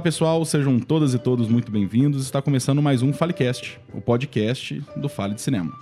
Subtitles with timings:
[0.00, 2.24] Olá pessoal, sejam todas e todos muito bem-vindos.
[2.24, 5.78] Está começando mais um Falecast, o podcast do Fale de Cinema.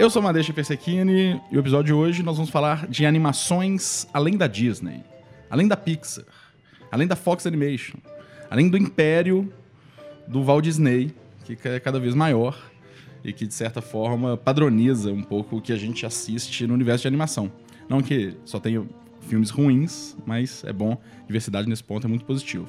[0.00, 4.36] Eu sou Madeixa Persequini e o episódio de hoje nós vamos falar de animações além
[4.36, 5.00] da Disney,
[5.48, 6.24] além da Pixar,
[6.90, 7.98] além da Fox Animation,
[8.50, 9.48] além do império
[10.26, 12.58] do Walt Disney, que é cada vez maior
[13.24, 17.02] e que, de certa forma, padroniza um pouco o que a gente assiste no universo
[17.02, 17.50] de animação.
[17.88, 18.84] Não que só tenha
[19.22, 21.00] filmes ruins, mas é bom.
[21.26, 22.68] Diversidade nesse ponto é muito positivo.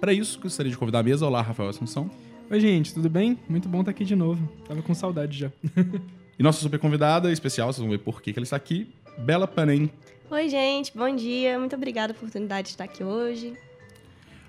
[0.00, 1.26] Para isso, gostaria de convidar a mesa.
[1.26, 2.10] Olá, Rafael Assunção.
[2.50, 3.38] Oi, gente, tudo bem?
[3.48, 4.50] Muito bom estar aqui de novo.
[4.66, 5.50] Tava com saudade já.
[6.38, 8.88] e nossa super convidada especial, vocês vão ver por que, que ela está aqui,
[9.18, 9.90] Bela Panem.
[10.30, 11.58] Oi, gente, bom dia.
[11.58, 13.54] Muito obrigada pela oportunidade de estar aqui hoje.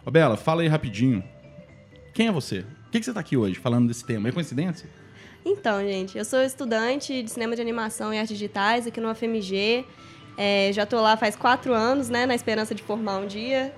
[0.06, 1.24] Ô, Bela, fala aí rapidinho.
[2.14, 2.66] Quem é você?
[2.96, 4.30] Que, que você está aqui hoje falando desse tema?
[4.30, 4.90] É coincidência?
[5.46, 9.86] Então, gente, eu sou estudante de cinema de animação e artes digitais aqui no UFMG.
[10.38, 13.74] É, já estou lá faz quatro anos, né, na esperança de formar um dia.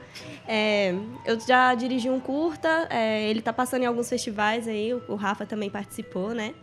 [0.48, 0.94] É,
[1.26, 5.45] eu já dirigi um curta, é, ele está passando em alguns festivais aí, o, Rafa
[5.45, 6.54] também participou, né?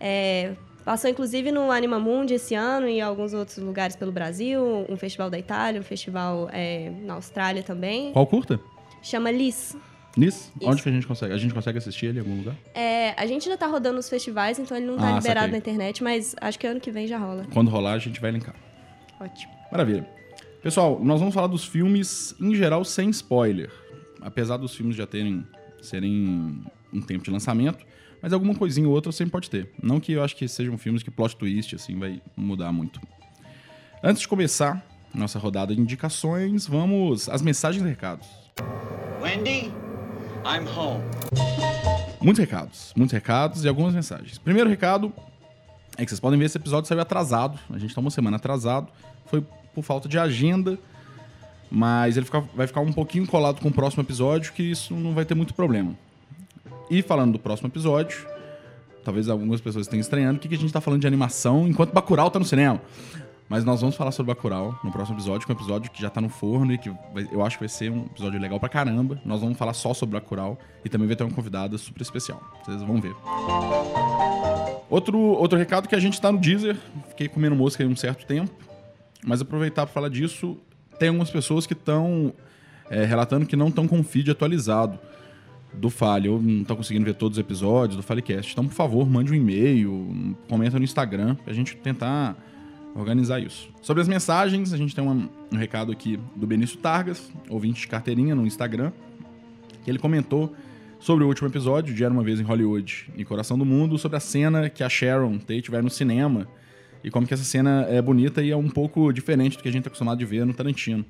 [0.00, 4.86] É, passou inclusive no Anima Mundi esse ano e em alguns outros lugares pelo Brasil,
[4.88, 8.12] um festival da Itália, um festival é, na Austrália também.
[8.12, 8.58] Qual curta?
[9.02, 9.76] Chama Liz.
[10.16, 10.52] Nisso?
[10.62, 11.32] Onde que a gente consegue?
[11.32, 12.56] A gente consegue assistir ele em algum lugar?
[12.74, 15.52] É, a gente ainda tá rodando os festivais, então ele não tá ah, liberado saquei.
[15.52, 17.46] na internet, mas acho que ano que vem já rola.
[17.52, 18.54] Quando rolar, a gente vai linkar.
[19.20, 19.52] Ótimo.
[19.70, 20.08] Maravilha.
[20.62, 23.70] Pessoal, nós vamos falar dos filmes em geral sem spoiler.
[24.20, 25.46] Apesar dos filmes já terem
[25.80, 27.86] serem um tempo de lançamento,
[28.20, 29.72] mas alguma coisinha ou outra sempre pode ter.
[29.82, 33.00] Não que eu acho que sejam filmes que plot twist assim vai mudar muito.
[34.02, 38.28] Antes de começar nossa rodada de indicações, vamos às mensagens e recados.
[39.20, 39.72] Wendy,
[40.44, 41.02] I'm home.
[42.20, 44.38] Muitos recados, muitos recados e algumas mensagens.
[44.38, 45.12] Primeiro recado
[45.96, 47.58] é que vocês podem ver esse episódio saiu atrasado.
[47.70, 48.88] A gente tá uma semana atrasado.
[49.26, 50.78] Foi por falta de agenda.
[51.70, 55.14] Mas ele fica, vai ficar um pouquinho colado com o próximo episódio, que isso não
[55.14, 55.94] vai ter muito problema.
[56.90, 58.26] E falando do próximo episódio,
[59.04, 61.92] talvez algumas pessoas estejam estranhando, o que, que a gente tá falando de animação enquanto
[61.92, 62.80] Bacurau tá no cinema.
[63.50, 66.08] Mas nós vamos falar sobre Bacurau no próximo episódio, que é um episódio que já
[66.08, 68.68] tá no forno e que vai, eu acho que vai ser um episódio legal pra
[68.68, 69.20] caramba.
[69.24, 72.40] Nós vamos falar só sobre Bacurau e também vai ter uma convidada super especial.
[72.64, 73.12] Vocês vão ver.
[74.88, 76.76] Outro, outro recado que a gente tá no Deezer.
[77.08, 78.52] Fiquei comendo mosca aí um certo tempo.
[79.26, 80.56] Mas aproveitar para falar disso,
[81.00, 82.32] tem algumas pessoas que estão
[82.88, 84.96] é, relatando que não estão com o feed atualizado
[85.74, 88.52] do Fale, ou não estão conseguindo ver todos os episódios do Falecast.
[88.52, 92.36] Então, por favor, mande um e-mail, comenta no Instagram, pra gente tentar
[92.94, 93.68] organizar isso.
[93.82, 97.88] Sobre as mensagens, a gente tem uma, um recado aqui do Benício Targas, ouvinte de
[97.88, 98.92] carteirinha no Instagram,
[99.84, 100.54] que ele comentou
[100.98, 104.16] sobre o último episódio de Era Uma Vez em Hollywood e Coração do Mundo, sobre
[104.16, 106.46] a cena que a Sharon Tate vai no cinema
[107.02, 109.72] e como que essa cena é bonita e é um pouco diferente do que a
[109.72, 111.04] gente está acostumado de ver no Tarantino.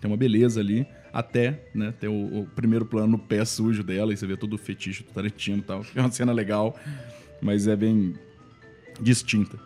[0.00, 4.12] Tem uma beleza ali, até né, ter o, o, primeiro plano no pé sujo dela
[4.12, 5.84] e você vê todo o fetiche do Tarantino e tal.
[5.94, 6.78] É uma cena legal,
[7.40, 8.14] mas é bem
[9.00, 9.58] distinta.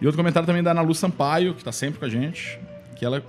[0.00, 2.58] E outro comentário também da Ana Lu Sampaio, que está sempre com a gente,
[2.96, 3.22] que ela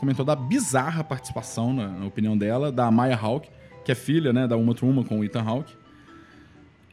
[0.00, 3.48] comentou da bizarra participação, na, na, opinião dela, da Maya Hawke,
[3.84, 5.74] que é filha né, da Uma Truma com o Ethan Hawke,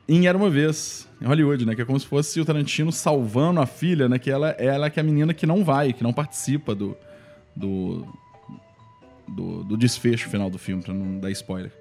[0.07, 1.73] em Era Uma Vez, em Hollywood, né?
[1.73, 4.19] Que é como se fosse o Tarantino salvando a filha, né?
[4.19, 6.95] Que ela, ela é que é a menina que não vai, que não participa do,
[7.55, 8.05] do,
[9.27, 11.71] do, do desfecho final do filme, pra não dar spoiler.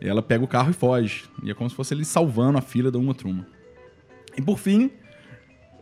[0.00, 1.24] Ela pega o carro e foge.
[1.42, 3.46] E é como se fosse ele salvando a filha da Uma Truma.
[4.36, 4.90] E por fim,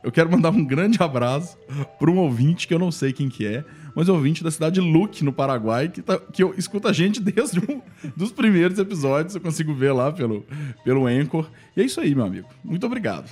[0.03, 1.57] eu quero mandar um grande abraço
[1.99, 3.65] para um ouvinte que eu não sei quem que é,
[3.95, 6.93] mas é ouvinte da cidade de Luque, no Paraguai, que, tá, que eu, escuta a
[6.93, 7.81] gente desde um
[8.17, 9.35] dos primeiros episódios.
[9.35, 10.45] Eu consigo ver lá pelo,
[10.85, 11.49] pelo Anchor.
[11.77, 12.49] E é isso aí, meu amigo.
[12.65, 13.31] Muito obrigado.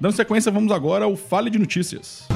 [0.00, 2.26] Dando sequência, vamos agora ao Fale de Notícias.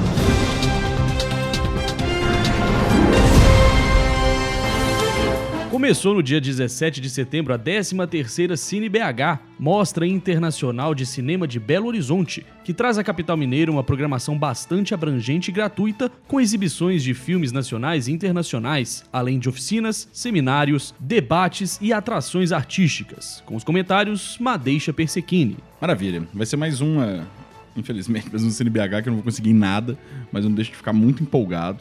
[5.76, 11.61] Começou no dia 17 de setembro a 13ª Cine BH, Mostra Internacional de Cinema de
[11.61, 17.02] Belo Horizonte, que traz à capital mineira uma programação bastante abrangente e gratuita, com exibições
[17.02, 23.43] de filmes nacionais e internacionais, além de oficinas, seminários, debates e atrações artísticas.
[23.44, 25.58] Com os comentários, Madeixa Persequini.
[25.78, 27.28] Maravilha, vai ser mais uma,
[27.76, 29.99] infelizmente, mais um Cine BH que eu não vou conseguir nada,
[30.32, 31.81] mas eu não deixo de ficar muito empolgado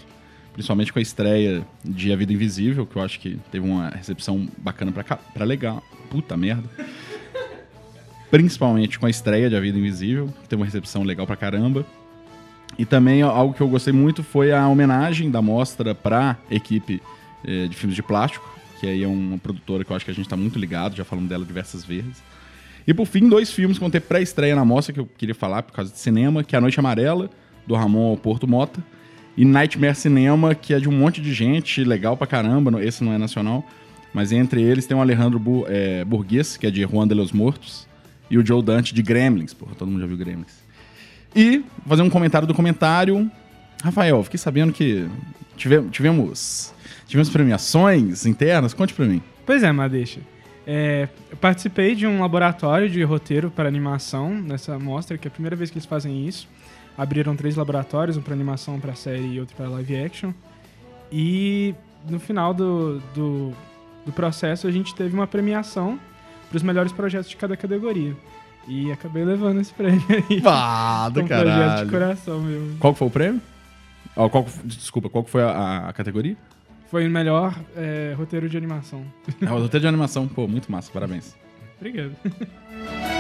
[0.56, 4.48] principalmente com a estreia de A Vida Invisível, que eu acho que teve uma recepção
[4.58, 5.84] bacana pra, cá, pra legal.
[6.10, 6.64] Puta merda.
[8.32, 11.86] principalmente com a estreia de A Vida Invisível, que teve uma recepção legal pra caramba.
[12.80, 17.02] E também algo que eu gostei muito foi a homenagem da mostra pra equipe
[17.46, 18.50] eh, de filmes de plástico,
[18.80, 21.04] que aí é uma produtora que eu acho que a gente tá muito ligado, já
[21.04, 22.24] falamos dela diversas vezes.
[22.88, 25.64] E por fim, dois filmes que vão ter pré-estreia na mostra que eu queria falar
[25.64, 27.30] por causa de cinema, que é A Noite Amarela,
[27.68, 28.82] do Ramon Porto Mota,
[29.38, 33.12] e Nightmare Cinema, que é de um monte de gente, legal pra caramba, esse não
[33.14, 33.66] é nacional,
[34.14, 37.32] mas entre eles tem o Alejandro Bu é, Burguês, que é de Juan de los
[37.32, 37.88] Mortos,
[38.32, 40.64] e o Joe Dante de Gremlins, porra, todo mundo já viu Gremlins.
[41.36, 43.30] E fazer um comentário do comentário.
[43.84, 45.06] Rafael, fiquei sabendo que
[45.58, 46.74] tive- tivemos,
[47.08, 49.22] tivemos premiações internas, conte pra mim.
[49.46, 50.22] Pois é, Madeixa.
[50.66, 55.32] É, eu participei de um laboratório de roteiro para animação nessa mostra, que é a
[55.32, 56.48] primeira vez que eles fazem isso.
[56.98, 60.32] Abriram três laboratórios, um para animação, para série e outro para live action.
[61.12, 61.76] E
[62.10, 63.54] no final do, do,
[64.06, 66.00] do processo a gente teve uma premiação
[66.50, 68.16] para os melhores projetos de cada categoria.
[68.68, 70.42] E acabei levando esse prêmio aí.
[70.46, 72.76] Ah, um projeto de coração meu.
[72.80, 73.42] Qual foi o prêmio?
[74.16, 76.38] Ó, qual, desculpa, qual foi a, a categoria?
[76.90, 79.04] Foi o melhor é, roteiro de animação.
[79.42, 80.28] É o roteiro de animação.
[80.28, 81.36] Pô, muito massa, parabéns.
[81.78, 82.16] Obrigado.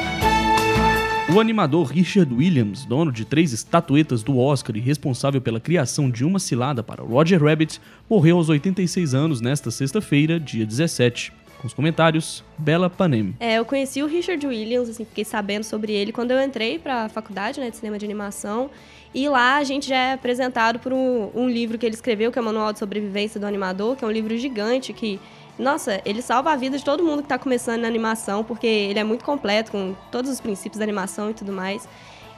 [1.35, 6.23] O animador Richard Williams, dono de três estatuetas do Oscar e responsável pela criação de
[6.23, 11.33] uma cilada para Roger Rabbit, morreu aos 86 anos nesta sexta-feira, dia 17.
[11.59, 13.35] Com os comentários, Bela Panem.
[13.37, 17.03] É, eu conheci o Richard Williams, assim, fiquei sabendo sobre ele quando eu entrei para
[17.03, 18.69] a faculdade né, de cinema de animação.
[19.13, 22.39] E lá a gente já é apresentado por um, um livro que ele escreveu, que
[22.39, 25.19] é o Manual de Sobrevivência do Animador, que é um livro gigante que,
[25.57, 28.99] nossa, ele salva a vida de todo mundo que está começando na animação, porque ele
[28.99, 31.87] é muito completo, com todos os princípios da animação e tudo mais.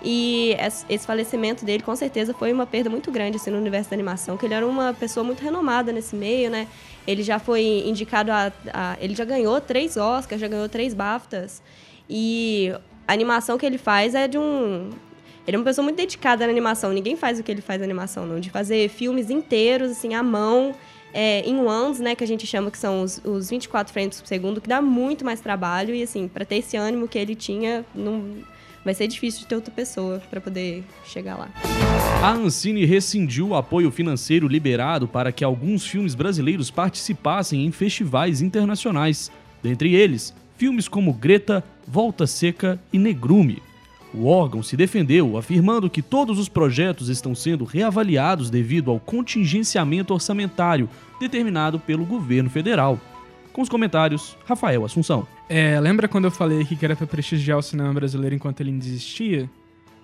[0.04, 3.90] E es- esse falecimento dele, com certeza, foi uma perda muito grande assim, no universo
[3.90, 6.68] da animação, que ele era uma pessoa muito renomada nesse meio, né?
[7.08, 11.64] Ele já foi indicado a, a- Ele já ganhou três Oscars, já ganhou três BAFTAs.
[12.08, 12.72] E
[13.08, 14.92] a animação que ele faz é de um.
[15.48, 16.92] Ele é uma pessoa muito dedicada na animação.
[16.92, 18.40] Ninguém faz o que ele faz na animação, não.
[18.40, 20.76] De fazer filmes inteiros, assim, à mão,
[21.14, 22.16] é, em ones, né?
[22.16, 25.26] Que a gente chama que são os, os 24 frames por segundo, que dá muito
[25.26, 25.94] mais trabalho.
[25.94, 28.38] E, assim, para ter esse ânimo que ele tinha, não,
[28.88, 31.50] vai ser difícil de ter outra pessoa para poder chegar lá.
[32.24, 38.42] A Ancine rescindiu o apoio financeiro liberado para que alguns filmes brasileiros participassem em festivais
[38.42, 39.32] internacionais.
[39.62, 43.62] Dentre eles, filmes como Greta, Volta Seca e Negrume.
[44.14, 50.14] O órgão se defendeu, afirmando que todos os projetos estão sendo reavaliados devido ao contingenciamento
[50.14, 50.90] orçamentário
[51.20, 53.00] determinado pelo governo federal.
[53.52, 55.28] Com os comentários, Rafael Assunção.
[55.50, 58.86] É, lembra quando eu falei que era pra prestigiar o cinema brasileiro enquanto ele ainda
[58.86, 59.50] existia?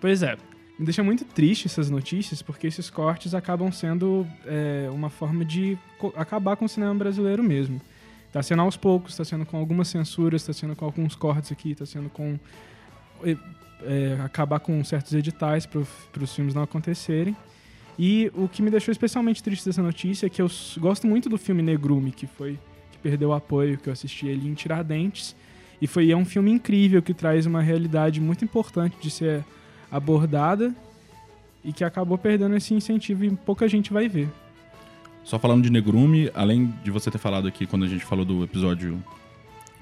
[0.02, 0.36] Pois é.
[0.78, 5.78] Me deixa muito triste essas notícias, porque esses cortes acabam sendo é, uma forma de
[6.16, 7.80] acabar com o cinema brasileiro mesmo.
[8.32, 11.76] Tá sendo aos poucos, tá sendo com algumas censuras, tá sendo com alguns cortes aqui,
[11.76, 12.40] tá sendo com.
[13.86, 17.36] É, acabar com certos editais para os filmes não acontecerem.
[17.98, 21.38] E o que me deixou especialmente triste dessa notícia é que eu gosto muito do
[21.38, 22.58] filme Negrume, que foi
[22.92, 25.36] que perdeu o apoio, que eu assisti ele em Tiradentes.
[25.82, 29.44] E foi é um filme incrível que traz uma realidade muito importante de ser
[29.92, 30.74] abordada
[31.64, 34.30] e que acabou perdendo esse incentivo e pouca gente vai ver.
[35.24, 38.44] Só falando de Negrume, além de você ter falado aqui quando a gente falou do
[38.44, 39.02] episódio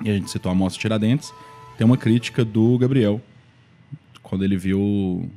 [0.03, 1.33] e a gente citou a Mostra Tiradentes,
[1.77, 3.19] tem uma crítica do Gabriel,
[4.31, 5.29] quando ele viu,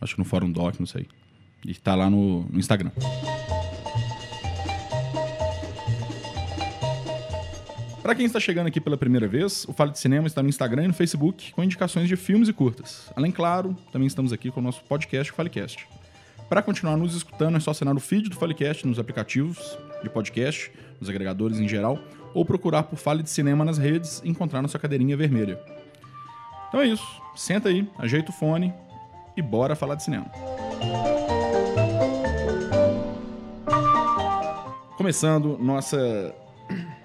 [0.00, 1.06] acho que no Fórum Doc, não sei,
[1.62, 2.90] e tá lá no, no Instagram.
[8.02, 10.84] Para quem está chegando aqui pela primeira vez, o Fala de Cinema está no Instagram
[10.84, 13.12] e no Facebook com indicações de filmes e curtas.
[13.14, 15.86] Além, claro, também estamos aqui com o nosso podcast, o Falecast.
[16.48, 20.72] Para continuar nos escutando, é só assinar o feed do Falecast nos aplicativos de podcast,
[20.98, 21.98] nos agregadores em geral,
[22.32, 25.60] ou procurar por Fale de Cinema nas redes e encontrar na sua cadeirinha vermelha.
[26.74, 27.06] Então é isso.
[27.36, 28.74] Senta aí, ajeita o fone
[29.36, 30.26] e bora falar de cinema.
[34.96, 36.34] Começando nossa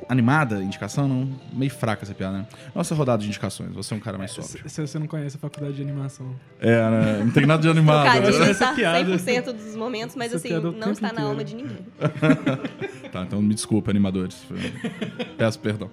[0.09, 2.47] animada indicação, não, meio fraca essa piada, né?
[2.73, 3.71] Nossa rodada de indicações.
[3.75, 4.67] Você é um cara mais sóbrio.
[4.67, 6.33] Se você não conhece a faculdade de animação.
[6.59, 7.21] É, né?
[7.25, 8.05] Não tem nada de animado.
[8.05, 8.21] né?
[8.21, 11.27] Trocadilho essa tá piada- 100% dos momentos, mas essa assim, não está na inteiro.
[11.29, 11.77] alma de ninguém.
[13.11, 14.38] Tá, então me desculpa, animadores.
[15.38, 15.89] Peço perdão.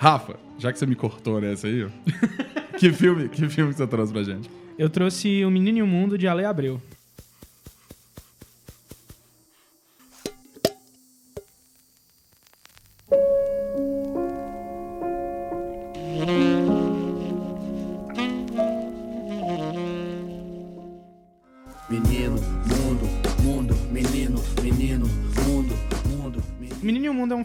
[0.00, 1.86] Rafa, já que você me cortou nessa aí,
[2.80, 4.50] que filme, que filme que você trouxe pra gente?
[4.78, 6.80] Eu trouxe O Menino e o Mundo de Ale Abreu.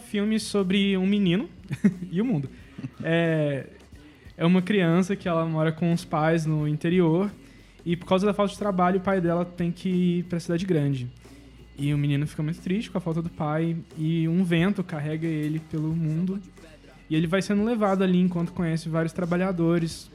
[0.05, 1.50] Filme sobre um menino
[2.12, 2.50] e o mundo.
[3.03, 3.67] É,
[4.38, 7.31] é uma criança que ela mora com os pais no interior
[7.85, 10.65] e por causa da falta de trabalho o pai dela tem que ir pra cidade
[10.65, 11.07] grande.
[11.77, 15.27] E o menino fica muito triste com a falta do pai e um vento carrega
[15.27, 16.39] ele pelo mundo
[17.09, 20.09] E ele vai sendo levado ali enquanto conhece vários trabalhadores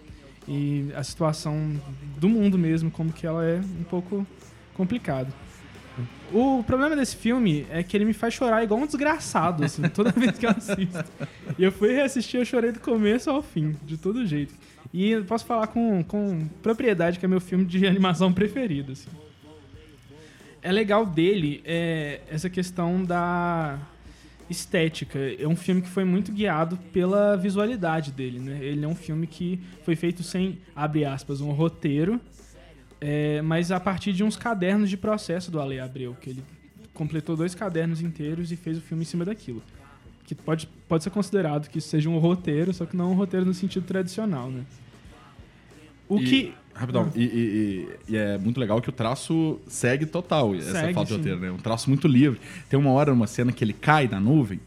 [0.49, 1.81] e a situação
[2.19, 4.27] do mundo mesmo, como que ela é um pouco
[6.33, 10.11] O problema desse filme é que ele me faz chorar igual um desgraçado, assim, toda
[10.13, 11.05] vez que eu assisto.
[11.59, 14.55] E eu fui reassistir, eu chorei do começo ao fim, de todo jeito.
[14.93, 19.11] E posso falar com, com propriedade que é meu filme de animação preferido, assim.
[20.63, 23.79] É legal dele é, essa questão da
[24.51, 25.19] estética.
[25.39, 28.59] É um filme que foi muito guiado pela visualidade dele, né?
[28.61, 32.21] Ele é um filme que foi feito sem, abre aspas, um roteiro,
[33.01, 36.43] é, mas a partir de uns cadernos de processo do Ale Abreu, que ele
[36.95, 39.63] completou dois cadernos inteiros e fez o filme em cima daquilo.
[40.27, 43.45] Que pode, pode ser considerado que isso seja um roteiro, só que não um roteiro
[43.47, 44.63] no sentido tradicional, né?
[46.09, 46.55] O E- que...
[46.73, 47.27] Rapidão, e, e-
[48.09, 51.41] e- e é muito legal que o traço segue total essa Segue, falta de roteiro,
[51.41, 51.51] né?
[51.51, 52.41] Um traço muito livre.
[52.71, 54.61] Tem uma hora, uma cena que ele cai na nuvem,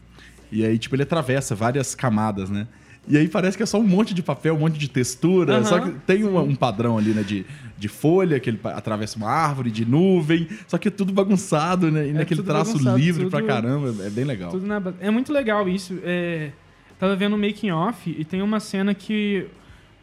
[0.52, 2.68] e aí, tipo, ele atravessa várias camadas, né?
[3.06, 5.54] E aí parece que é só um monte de papel, um monte de textura.
[5.56, 7.22] Aham, só que tem uma- um padrão ali, né?
[7.22, 7.44] De,
[7.78, 10.48] de folha, que ele atravessa uma árvore, de nuvem.
[10.66, 12.08] Só que é tudo bagunçado, né?
[12.08, 13.94] E naquele tudo traço livre pra tudo- caramba.
[14.04, 14.52] É bem legal.
[14.58, 14.82] Na.
[15.00, 15.98] É muito legal isso.
[16.02, 16.50] É,
[16.98, 19.46] tava vendo o making off e tem uma cena que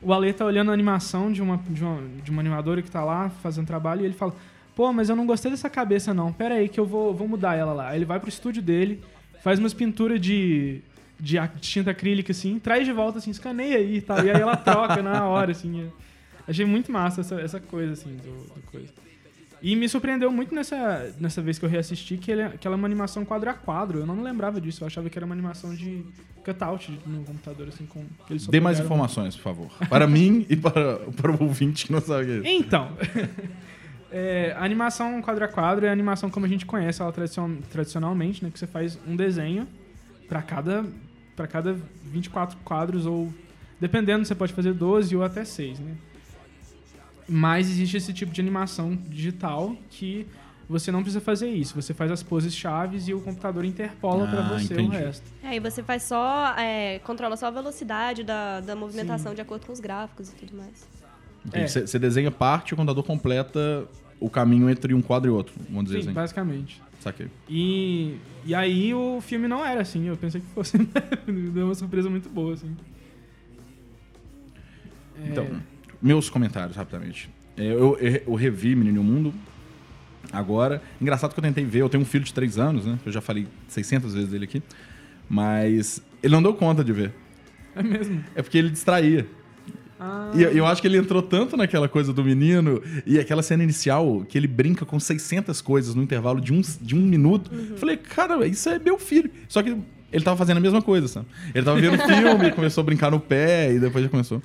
[0.02, 3.04] o Ale tá olhando a animação de uma, de uma, de uma animadora que tá
[3.04, 4.36] lá fazendo trabalho e ele fala:
[4.76, 6.32] Pô, mas eu não gostei dessa cabeça, não.
[6.32, 7.90] Pera aí, que eu vou, vou mudar ela lá.
[7.90, 9.00] Aí ele vai pro estúdio dele,
[9.44, 10.82] faz umas pinturas de,
[11.22, 14.26] de tinta acrílica, assim, traz de volta, assim, escaneia aí e tal.
[14.26, 15.82] E aí ela troca na hora, assim.
[15.86, 15.88] é.
[16.48, 18.88] Achei muito massa essa, essa coisa, assim, do, do coisa.
[19.62, 22.78] E me surpreendeu muito nessa, nessa vez que eu reassisti que, ele, que ela é
[22.80, 24.00] uma animação quadro a quadro.
[24.00, 26.04] Eu não lembrava disso, eu achava que era uma animação de
[26.44, 29.72] cutout no computador, assim, com que eles Dê mais informações, por favor.
[29.88, 32.48] Para mim e para, para o ouvinte que não sabe o que é isso.
[32.66, 32.92] Então,
[34.12, 37.58] é, a animação quadro a quadro é a animação como a gente conhece ela tradicion-
[37.72, 38.50] tradicionalmente, né?
[38.52, 39.68] Que você faz um desenho
[40.28, 40.84] para cada,
[41.36, 43.34] para cada 24 quadros, ou
[43.80, 45.96] dependendo, você pode fazer 12 ou até 6, né?
[47.28, 50.28] Mas existe esse tipo de animação digital que
[50.68, 51.74] você não precisa fazer isso.
[51.82, 54.90] Você faz as poses chaves e o computador interpola para Ah, você entendi.
[54.96, 55.24] o resto.
[55.44, 56.54] Aí você faz só.
[56.58, 60.56] é, controla só a velocidade da, da movimentação de acordo com os gráficos e tudo
[60.58, 60.88] mais.
[61.54, 61.68] É.
[61.68, 63.86] Você você desenha parte e o contador completa
[64.22, 66.14] o caminho entre um quadro e outro, vamos dizer Sim, assim.
[66.14, 66.82] basicamente.
[67.02, 67.28] Saquei.
[67.50, 70.78] E, e aí o filme não era assim, eu pensei que fosse.
[71.28, 72.78] Deu uma surpresa muito boa, assim.
[75.20, 75.48] É, Então,
[76.02, 77.30] meus comentários, rapidamente.
[77.58, 79.34] É, Eu, eu, eu revi Menino o Mundo
[80.32, 80.82] agora.
[81.02, 83.00] Engraçado que eu tentei ver, eu tenho um filho de 3 anos, né?
[83.06, 84.62] Eu já falei 600 vezes dele aqui.
[85.28, 87.12] Mas ele não deu conta de ver.
[87.76, 88.24] É mesmo.
[88.36, 89.26] É porque ele distraía.
[90.04, 93.64] Ah, E eu- acho que ele entrou tanto naquela coisa do menino e aquela cena
[93.64, 97.52] inicial que ele brinca com 600 coisas no intervalo de um, de um minuto.
[97.54, 99.30] Eu Falei, cara, isso é meu filho.
[99.48, 99.78] Só que
[100.12, 101.28] ele tava fazendo a mesma coisa, sabe?
[101.54, 104.42] Ele tava vendo filme, começou a brincar no pé e depois já começou.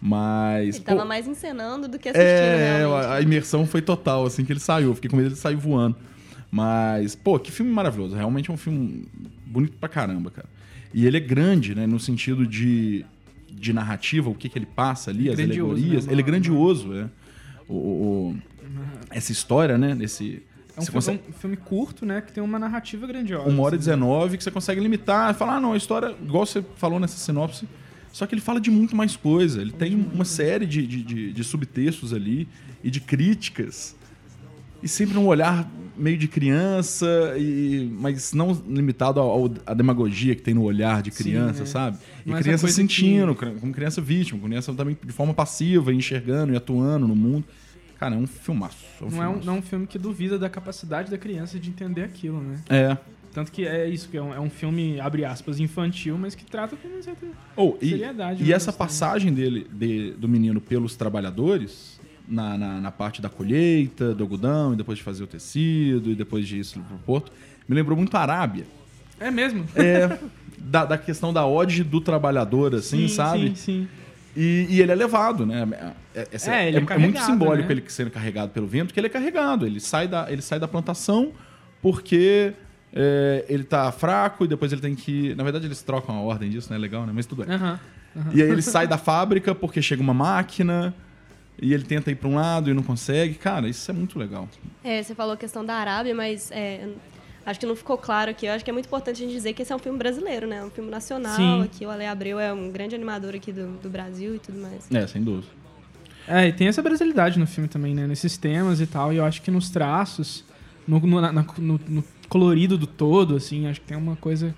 [0.00, 0.76] Mas.
[0.76, 3.06] Ele pô, tava mais encenando do que assistindo, é, realmente.
[3.12, 4.88] a, imersão foi total, assim que ele saiu.
[4.88, 5.96] Eu Fiquei com medo de sair voando.
[6.50, 8.16] Mas, pô, que filme maravilhoso.
[8.16, 9.04] Realmente é um filme
[9.44, 10.48] bonito pra caramba, cara.
[10.94, 11.86] E ele é grande, né?
[11.86, 13.04] No sentido de,
[13.58, 16.06] de narrativa, o que, que ele passa ali, as alegorias.
[16.06, 16.12] né?
[16.12, 17.08] Ele é Uma- grandioso, é.
[17.68, 18.36] O, o-
[19.10, 19.94] essa história, né?
[19.94, 20.42] Nesse.
[20.76, 22.20] é um filme, consegue- um filme curto, né?
[22.20, 23.48] Que tem uma narrativa grandiosa.
[23.48, 23.86] uma hora e assim.
[23.90, 27.66] 19 que você consegue limitar, falar, ah, não, a história, igual você falou nessa sinopse,
[28.12, 29.60] só que ele fala de muito mais coisa.
[29.60, 32.46] Ele tem uma série de, de, de- de subtextos ali
[32.84, 33.96] e de críticas.
[34.82, 37.06] E sempre um olhar meio de criança,
[37.38, 41.66] e, mas não limitado ao- à demagogia que tem no olhar de Sim, criança, é.
[41.66, 41.98] sabe?
[42.24, 46.56] E Não é criança sentindo, como criança vítima, criança também de forma passiva, enxergando e
[46.56, 47.44] atuando no mundo.
[47.98, 48.84] Cara, é um filmaço.
[49.00, 49.46] É um Não é, um, filmaço.
[49.46, 52.60] não é um filme que duvida da capacidade da criança de entender aquilo, né?
[52.68, 52.96] É.
[53.32, 56.44] Tanto que é isso, que é um, é um filme, abre aspas, infantil, mas que
[56.44, 58.42] trata com uma certa Oh, e, seriedade.
[58.42, 63.28] e né, essa passagem dele, de- do menino pelos trabalhadores, na, na, na parte da
[63.28, 67.32] colheita, do algodão, e depois de fazer o tecido, e depois disso pro porto,
[67.68, 68.64] me lembrou muito a Arábia.
[69.18, 69.64] É mesmo?
[69.74, 70.18] É,
[70.58, 73.48] da, da questão da ode do trabalhador, assim, sabe?
[73.50, 73.88] Sim, sim.
[74.36, 75.66] E, e ele é levado, né?
[76.14, 77.74] É, essa- É, ele é muito simbólico né?
[77.74, 79.64] ele sendo carregado pelo vento, que ele é carregado.
[79.64, 81.32] Ele sai da, ele sai da plantação
[81.80, 82.52] porque
[82.92, 85.34] é, ele tá fraco e depois ele tem que.
[85.36, 86.78] Na verdade, eles trocam a ordem disso, né?
[86.78, 87.12] Legal, né?
[87.14, 87.54] Mas tudo bem.
[87.54, 87.80] Aham.
[88.34, 90.94] E aí ele sai da fábrica porque chega uma máquina
[91.60, 93.34] e ele tenta ir para um lado e não consegue.
[93.34, 94.48] Cara, isso é muito legal.
[94.84, 96.88] É, você falou a questão da Arábia, mas é,
[97.44, 98.46] acho que não ficou claro aqui.
[98.46, 100.46] Eu acho que é muito importante a gente dizer que esse é um filme brasileiro,
[100.46, 100.62] né?
[100.62, 101.34] Um filme nacional.
[101.36, 101.62] Sim.
[101.62, 104.90] Aqui o Ale Abreu é um grande animador aqui do, do Brasil e tudo mais.
[104.92, 105.46] É, sem dúvida.
[106.28, 108.06] É, e tem essa brasilidade no filme também, né?
[108.06, 109.12] Nesses temas e tal.
[109.12, 110.44] E eu acho que nos traços,
[110.86, 114.54] no, no, na- no- no colorido do todo, assim, acho que tem uma coisa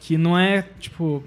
[0.00, 1.24] que não é, tipo.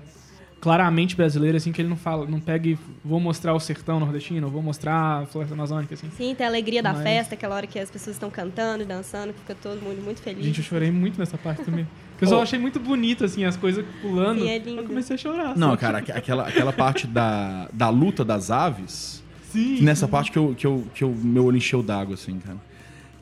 [0.62, 4.48] Claramente brasileiro, assim, que ele não fala, não pega e vou mostrar o sertão nordestino,
[4.50, 6.08] vou mostrar a floresta amazônica, assim.
[6.16, 8.86] Sim, tem a alegria da Mas- festa, aquela hora que as pessoas estão cantando e
[8.86, 10.46] dançando, fica todo mundo muito feliz.
[10.46, 11.88] Gente, eu chorei muito nessa parte também.
[12.22, 12.42] Eu só Oh.
[12.44, 14.40] achei muito bonito, assim, as coisas pulando.
[14.42, 14.82] Sim, é lindo.
[14.82, 15.58] Eu comecei a chorar.
[15.58, 19.82] Não, cara, aqu- aquela, aquela parte da, da luta das aves, Sim.
[19.82, 22.58] nessa parte que, eu, que, eu, que eu, meu olho encheu d'água, assim, cara.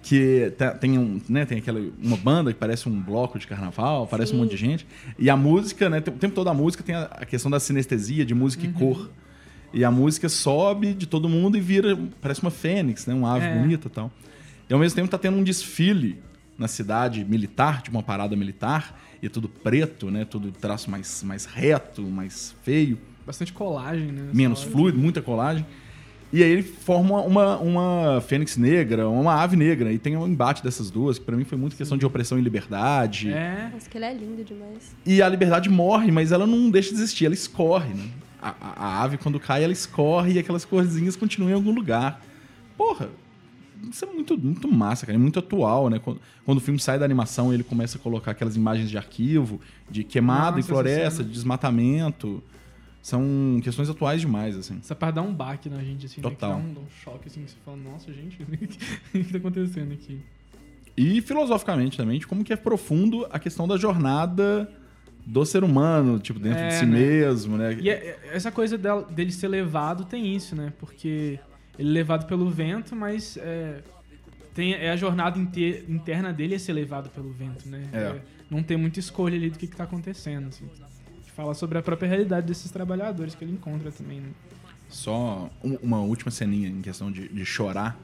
[0.02, 4.08] Que tá- tem, um, né, tem aquela, uma banda que parece um bloco de carnaval,
[4.08, 4.42] parece um Sim.
[4.42, 4.88] monte de gente.
[5.18, 8.26] E a música, né, o tempo todo a música tem a, a questão da sinestesia,
[8.26, 8.70] de música Uhum.
[8.70, 9.10] e cor.
[9.74, 13.46] E a música sobe de todo mundo e vira, parece uma fênix, né, uma ave
[13.46, 13.60] É.
[13.60, 14.12] bonita e tal.
[14.70, 16.18] E ao mesmo tempo tá tendo um desfile
[16.58, 21.24] na cidade militar, tipo uma parada militar, e é tudo preto, né, tudo traço mais,
[21.24, 24.30] mais reto, mais feio Bastante colagem, né?
[24.34, 25.64] menos fluido, muita colagem.
[26.32, 29.92] E aí ele forma uma, uma fênix negra, uma ave negra.
[29.92, 32.42] E tem um embate dessas duas, que pra mim foi muito questão de opressão e
[32.42, 33.32] liberdade.
[33.32, 33.72] É.
[33.74, 34.96] Nossa, que ele é lindo demais.
[35.06, 38.08] E a liberdade morre, mas ela não deixa de existir, ela escorre, né?
[38.42, 42.22] A, a- a ave, quando cai, ela escorre e aquelas corzinhas continuam em algum lugar.
[42.78, 43.10] Porra,
[43.90, 45.18] isso é muito, muito massa, cara.
[45.18, 45.98] É muito atual, né?
[46.00, 49.60] Quando, quando o filme sai da animação, ele começa a colocar aquelas imagens de arquivo,
[49.90, 51.28] de queimada em Nossa, floresta, essa cena.
[51.28, 52.44] de desmatamento.
[53.10, 54.78] São questões atuais demais, assim.
[54.80, 56.52] Essa parte dá um baque na gente, assim, né, Total.
[56.52, 58.46] dá um, um choque, assim, que você fala, nossa, gente, o
[59.24, 60.20] que tá acontecendo aqui?
[60.96, 64.70] E filosoficamente também, como que é profundo a questão da jornada
[65.26, 66.92] do ser humano, tipo, dentro É, de si né?
[67.00, 67.78] mesmo, né?
[67.80, 70.72] E é- é- essa coisa del- dele ser levado tem isso, né?
[70.80, 71.40] Porque
[71.78, 73.82] ele é levado pelo vento, mas é,
[74.54, 77.88] tem, é a jornada inte- interna dele é ser levado pelo vento, né?
[77.94, 78.20] É.
[78.52, 80.66] não ter muita escolha ali do que, que tá acontecendo, assim.
[81.40, 84.28] Fala sobre a própria realidade desses trabalhadores que ele encontra também, né?
[84.90, 87.98] Só um- uma última ceninha em questão de, de chorar,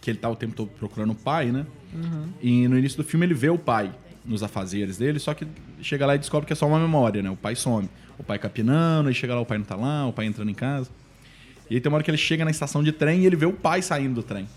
[0.00, 1.66] que ele tá o tempo todo procurando o pai, né?
[1.92, 2.28] Uhum.
[2.40, 3.92] E no início do filme ele vê o pai
[4.24, 5.44] nos afazeres dele, só que
[5.82, 7.28] chega lá e descobre que é só uma memória, né?
[7.30, 7.88] O pai some.
[8.16, 10.54] O pai capinando, aí chega lá, o pai não tá lá, o pai entrando em
[10.54, 10.88] casa.
[11.68, 13.46] E aí tem uma hora que ele chega na estação de trem e ele vê
[13.46, 14.48] o pai saindo do trem.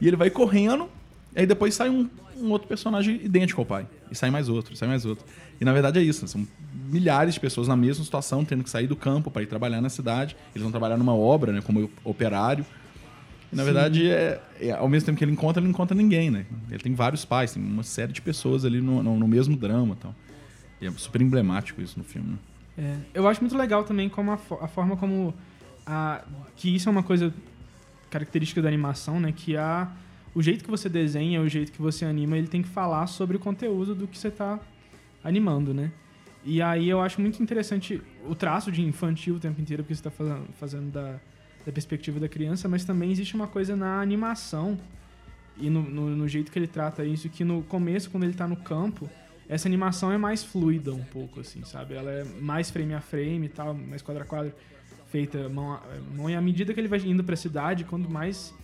[0.00, 0.88] E ele vai correndo,
[1.36, 2.08] aí depois sai um,
[2.40, 3.86] um outro personagem idêntico ao pai.
[4.10, 5.24] E sai mais outro, sai mais outro.
[5.60, 6.28] E na verdade é isso, né?
[6.28, 6.46] são
[6.90, 9.88] milhares de pessoas na mesma situação, tendo que sair do campo para ir trabalhar na
[9.88, 10.36] cidade.
[10.54, 11.60] Eles vão trabalhar numa obra, né?
[11.60, 12.64] Como operário.
[13.52, 16.30] E na verdade, é, é- ao mesmo tempo que ele encontra, ele não encontra ninguém,
[16.30, 16.46] né?
[16.68, 19.96] Ele tem vários pais, tem uma série de pessoas ali no, no, no mesmo drama
[20.00, 20.14] tal.
[20.80, 22.30] E é super emblemático isso no filme.
[22.30, 22.38] né?
[22.78, 25.34] É, eu acho muito legal também como a, a forma como
[25.84, 26.22] a,
[26.56, 27.34] que isso é uma coisa
[28.08, 29.32] característica da animação, né?
[29.32, 29.88] Que a,
[30.34, 33.36] o jeito que você desenha, o jeito que você anima, ele tem que falar sobre
[33.36, 34.58] o conteúdo do que você está
[35.22, 35.90] animando, né?
[36.44, 40.00] E aí eu acho muito interessante o traço de infantil o tempo inteiro, porque você
[40.00, 41.20] está fazendo, fazendo da,
[41.66, 44.78] da perspectiva da criança, mas também existe uma coisa na animação
[45.58, 48.48] e no, no, no jeito que ele trata isso, que no começo, quando ele tá
[48.48, 49.08] no campo,
[49.48, 51.94] essa animação é mais fluida um pouco, assim, sabe?
[51.94, 54.52] Ela é mais frame a frame e tal, mais quadro a quadro,
[55.08, 55.82] feita mão a
[56.16, 56.30] mão.
[56.30, 58.54] E à medida que ele vai indo pra cidade, quanto mais,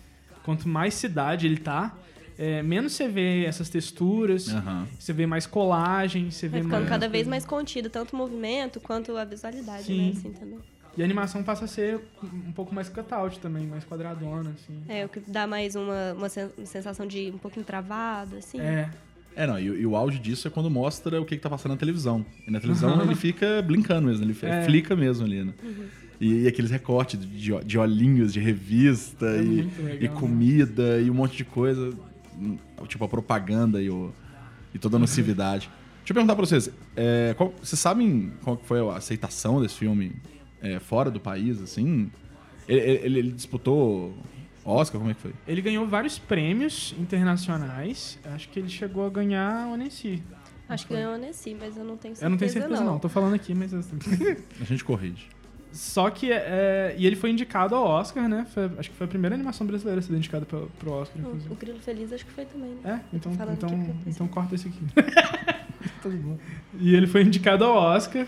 [0.47, 1.93] quanto mais cidade ele tá,
[2.39, 4.87] é, menos você vê essas texturas, Aham.
[4.97, 6.89] você vê mais colagem, você Vai vê ficando mais...
[6.89, 10.05] cada vez mais contido, tanto o movimento quanto a visualidade, Sim.
[10.05, 10.11] né?
[10.17, 10.57] Assim, também.
[10.95, 14.81] E a animação passa a ser um pouco mais cutout também, mais quadradona, assim.
[14.87, 18.61] É, o que dá mais uma, uma sen- sensação de um pouquinho travado, assim.
[18.61, 18.89] É,
[19.35, 21.73] É, não, e, e o auge disso é quando mostra o que, que tá passando
[21.73, 22.25] na televisão.
[22.47, 24.63] E na televisão ele fica blincando mesmo, ele É.
[24.63, 25.53] flica mesmo ali, né?
[26.19, 30.15] E, e aqueles recortes de, de- de olhinhos de revista É e, legal, e né?
[30.19, 31.93] comida e um monte de coisa.
[32.39, 34.11] hum, Tipo a propaganda e, o,
[34.73, 35.69] e toda a nocividade.
[35.99, 40.13] Deixa eu perguntar pra vocês, é, qual- vocês sabem qual foi a aceitação desse filme
[40.61, 42.09] é, fora do país, assim?
[42.67, 44.13] Ele, ele- ele disputou
[44.65, 45.33] Oscar, como é que foi?
[45.47, 48.17] Ele ganhou vários prêmios internacionais.
[48.25, 50.21] Acho que ele chegou a ganhar o Annecy.
[50.69, 52.99] Acho que ganhou a Nessie, mas eu não tenho certeza, Eu não tenho certeza, não.
[52.99, 53.73] Tô falando aqui, mas...
[53.73, 53.97] assim.
[54.59, 55.27] A gente corrige.
[55.77, 56.31] Só que...
[56.31, 58.47] É, e ele foi indicado ao Oscar, né?
[58.51, 61.27] Foi- acho que foi a primeira animação brasileira a ser indicada pro, pro Oscar, O,
[61.27, 61.53] inclusive.
[61.53, 63.03] o Grilo Feliz acho que foi também, né?
[63.11, 63.15] É?
[63.15, 63.95] Então, então, pensei.
[64.07, 64.79] então corta esse aqui.
[66.01, 66.37] Tudo bom.
[66.79, 68.25] E ele foi indicado ao Oscar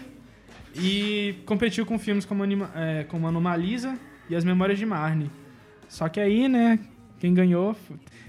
[0.76, 3.98] e competiu com filmes como, Anima, é, como Anomalisa
[4.30, 5.32] e As Memórias de Marnie.
[5.88, 6.78] Só que aí, né,
[7.20, 7.76] quem ganhou...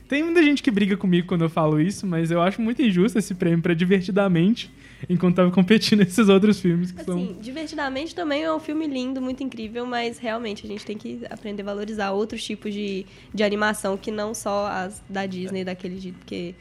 [0.09, 3.19] Tem muita gente que briga comigo quando eu falo isso, mas eu acho muito injusto
[3.19, 4.69] esse prêmio pra Divertidamente,
[5.09, 7.17] enquanto tava competindo esses outros filmes que são...
[7.17, 11.23] Assim, Divertidamente também é um filme lindo, muito incrível, mas realmente a gente tem que
[11.31, 15.99] aprender a valorizar outros tipos de, de animação que não só as da Disney daquele
[15.99, 16.55] jeito, porque,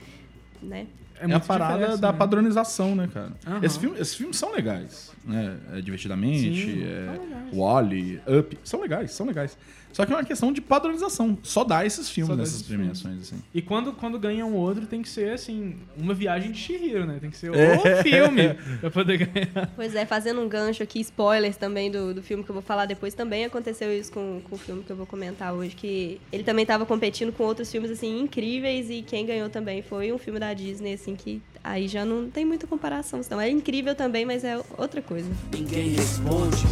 [0.62, 0.88] né?
[1.20, 2.18] É, a muito parada da né?
[2.18, 3.34] padronização, né, cara?
[3.46, 3.60] Aham.
[3.62, 5.58] Esses, filmes, esses filmes são legais, né?
[5.74, 7.58] É, Divertidamente, Sim, é, são legais.
[7.58, 9.58] Wally, Up, são legais, são legais.
[9.92, 11.38] Só que é uma questão de padronização.
[11.44, 13.02] Só dá esses filmes Só dá nessas esses filmes.
[13.02, 13.44] premiações, assim.
[13.54, 17.18] E quando, quando ganha um outro, tem que ser, assim, uma viagem de Shihiro, né?
[17.20, 17.76] Tem que ser É.
[18.00, 19.72] o filme pra poder ganhar.
[19.76, 22.86] Pois é, fazendo um gancho aqui, spoilers também do, do filme que eu vou falar
[22.86, 26.44] depois, também aconteceu isso com, com o filme que eu vou comentar hoje, que ele
[26.44, 30.40] também estava competindo com outros filmes, assim, incríveis, e quem ganhou também foi um filme
[30.40, 34.44] da Disney, assim, que aí já não tem muita comparação, então é incrível também, mas
[34.44, 35.30] é outra coisa.
[35.52, 36.64] Ninguém responde.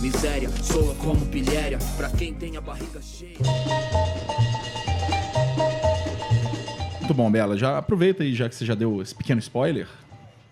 [0.00, 3.38] Miséria soa como pilhéria pra quem tem a barriga cheia.
[6.98, 7.56] Muito bom, Bela.
[7.56, 9.86] Já aproveita aí, já que você já deu esse pequeno spoiler.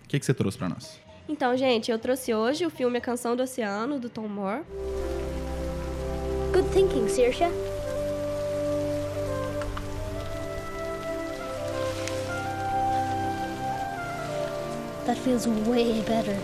[0.05, 0.99] O que, que você trouxe pra nós?
[1.27, 4.63] Então, gente, eu trouxe hoje o filme A Canção do Oceano, do Tom Moore.
[6.53, 7.70] Good thinking, Saoirse.
[15.11, 16.37] That feels way better.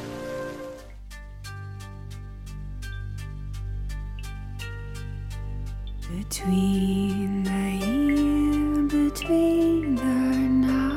[6.12, 10.04] Between the here, between the
[10.68, 10.92] now.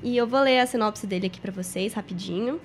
[0.00, 2.60] E eu vou ler a sinopse dele aqui pra vocês, rapidinho.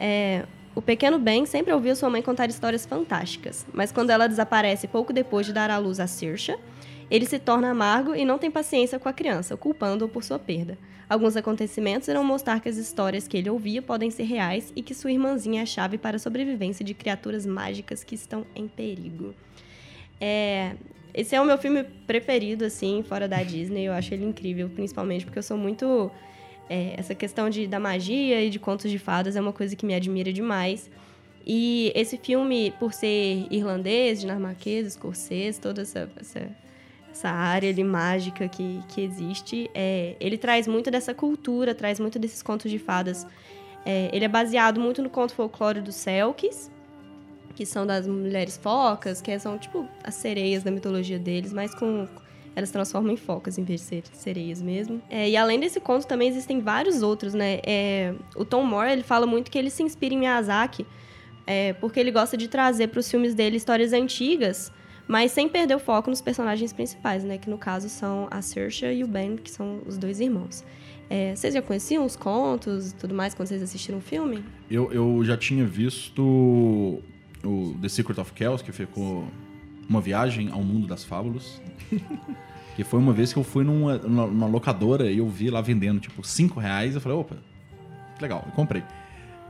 [0.00, 4.88] É, o pequeno Ben sempre ouviu sua mãe contar histórias fantásticas, mas quando ela desaparece
[4.88, 6.56] pouco depois de dar à luz a Saoirse,
[7.10, 10.78] ele se torna amargo e não tem paciência com a criança, culpando-o por sua perda.
[11.08, 14.94] Alguns acontecimentos irão mostrar que as histórias que ele ouvia podem ser reais e que
[14.94, 19.34] sua irmãzinha é a chave para a sobrevivência de criaturas mágicas que estão em perigo.
[20.18, 20.74] É,
[21.12, 23.84] esse é o meu filme preferido, assim, fora da Disney.
[23.84, 26.10] Eu acho ele incrível, principalmente porque eu sou muito.
[26.70, 29.84] é, essa questão de, da magia e de contos de fadas é uma coisa que
[29.84, 30.90] me admira demais.
[31.44, 36.48] E esse filme, por ser irlandês, dinamarquês, escocês, toda essa, essa,
[37.12, 42.18] essa área ali mágica que, que existe, é, ele traz muito dessa cultura, traz muito
[42.18, 43.26] desses contos de fadas.
[43.84, 46.70] É, ele é baseado muito no conto folclore dos Selkis,
[47.54, 52.08] que são das mulheres focas, que são tipo as sereias da mitologia deles, mas com
[52.54, 55.00] elas transformam em focas em vez de ser sereias mesmo.
[55.10, 57.60] É, e além desse conto também existem vários outros, né?
[57.64, 60.86] É, o Tom Moore ele fala muito que ele se inspira em Miyazaki,
[61.46, 64.72] é, porque ele gosta de trazer para os filmes dele histórias antigas,
[65.08, 67.38] mas sem perder o foco nos personagens principais, né?
[67.38, 70.64] Que no caso são a Saoirse e o Ben, que são os dois irmãos.
[71.10, 74.42] É, vocês já conheciam os contos e tudo mais quando vocês assistiram o filme?
[74.70, 76.22] Eu, eu já tinha visto
[77.44, 79.24] o The Secret of Kells, que ficou
[79.88, 81.60] uma viagem ao mundo das fábulas.
[82.76, 86.00] que foi uma vez que eu fui numa, numa- locadora e eu vi lá vendendo,
[86.00, 86.94] tipo, 5 reais.
[86.94, 87.36] Eu falei, opa,
[88.20, 88.82] legal, eu comprei.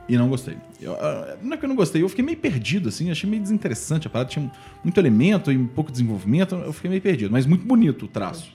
[0.07, 0.57] E não gostei.
[0.81, 3.41] Eu, ah, não é que eu não gostei, eu fiquei meio perdido, assim, achei meio
[3.41, 4.07] desinteressante.
[4.07, 4.51] A parada tinha
[4.83, 8.07] muito elemento e um pouco de desenvolvimento, eu fiquei meio perdido, mas muito bonito o
[8.07, 8.51] traço.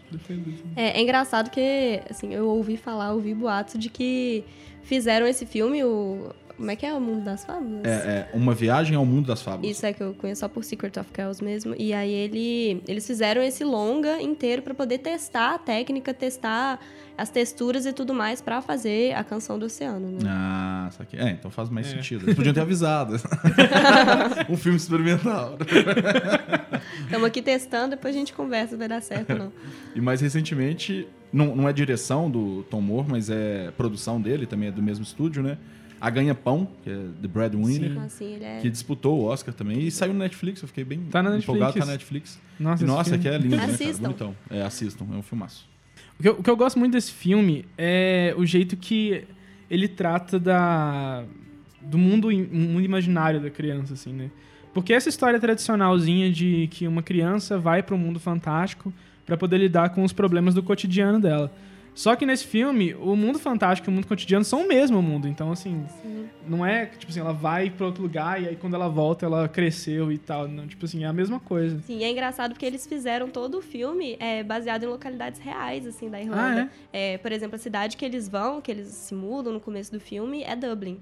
[0.76, 4.44] É, é engraçado que, assim, eu ouvi falar, ouvi boatos de que
[4.82, 6.30] fizeram esse filme, o.
[6.58, 7.84] Como é que é o Mundo das Fábulas?
[7.84, 9.70] É, é uma viagem ao mundo das fábulas.
[9.70, 11.72] Isso é que eu conheço só por Secret of Kells mesmo.
[11.78, 16.80] E aí ele, eles fizeram esse longa inteiro pra poder testar a técnica, testar
[17.16, 20.18] as texturas e tudo mais pra fazer a canção do oceano, né?
[20.26, 21.16] Ah, isso aqui.
[21.16, 22.24] É, então faz mais sentido.
[22.24, 23.14] Eles podiam ter avisado.
[24.50, 25.58] um filme experimental.
[27.04, 29.52] Estamos aqui testando, depois a gente conversa se vai dar certo ou não.
[29.94, 34.70] E mais recentemente, não, não é direção do Tom Moore, mas é produção dele, também
[34.70, 35.56] é do mesmo estúdio, né?
[36.00, 38.60] A Ganha Pão, que é The Breadwinner, Então, assim, ele é.
[38.60, 39.80] que disputou o Oscar também.
[39.80, 41.80] E saiu no Netflix, eu fiquei bem Tá na empolgado, Netflix.
[41.80, 42.40] tá na Netflix.
[42.60, 43.72] Nossa, E, nossa, filme- que é lindo, né, cara?
[43.72, 44.02] Assistam.
[44.02, 44.36] Bonitão.
[44.50, 45.68] É, assistam, é um filmaço.
[46.18, 49.24] O que, eu, o que eu gosto muito desse filme é o jeito que
[49.70, 51.24] ele trata da
[51.80, 54.30] do mundo, mundo imaginário da criança, assim, né?
[54.74, 58.92] Porque essa história tradicionalzinha de que uma criança vai para um mundo fantástico
[59.24, 61.52] para poder lidar com os problemas do cotidiano dela.
[61.98, 65.26] Só que nesse filme, o mundo fantástico e o mundo cotidiano são o mesmo mundo.
[65.26, 65.84] Então, assim,
[66.46, 69.26] não é que, tipo assim, ela vai para outro lugar e aí quando ela volta
[69.26, 70.46] ela cresceu e tal.
[70.46, 71.80] Não, tipo assim, é a mesma coisa.
[71.80, 76.08] Sim, é engraçado porque eles fizeram todo o filme é, baseado em localidades reais, assim,
[76.08, 76.70] da Irlanda.
[76.92, 79.98] É, por exemplo, a cidade que eles vão, que eles se mudam no começo do
[79.98, 81.00] filme, é Dublin.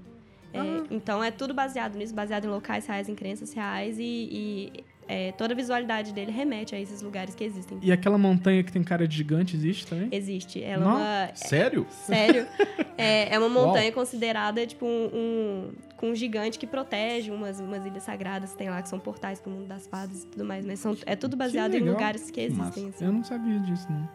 [0.51, 4.83] É, Então é tudo baseado nisso, baseado em locais reais, em crenças reais, e, e,
[5.07, 7.77] é, toda a visualidade dele remete a esses lugares que existem.
[7.81, 10.09] E aquela montanha que tem cara de gigante existe também?
[10.11, 10.61] Existe.
[10.63, 10.91] Ela Não?
[10.91, 11.29] é uma.
[11.35, 11.85] Sério?
[11.89, 12.45] Sério.
[12.99, 13.67] É, é uma Uau.
[13.67, 18.57] montanha considerada, tipo, um, um- com um gigante que protege umas, umas ilhas sagradas que
[18.57, 20.65] tem lá, que são portais pro mundo das fadas e tudo mais.
[20.65, 22.89] Mas são, é tudo baseado em lugares que existem.
[22.89, 23.05] assim.
[23.05, 24.09] Eu não sabia disso, não.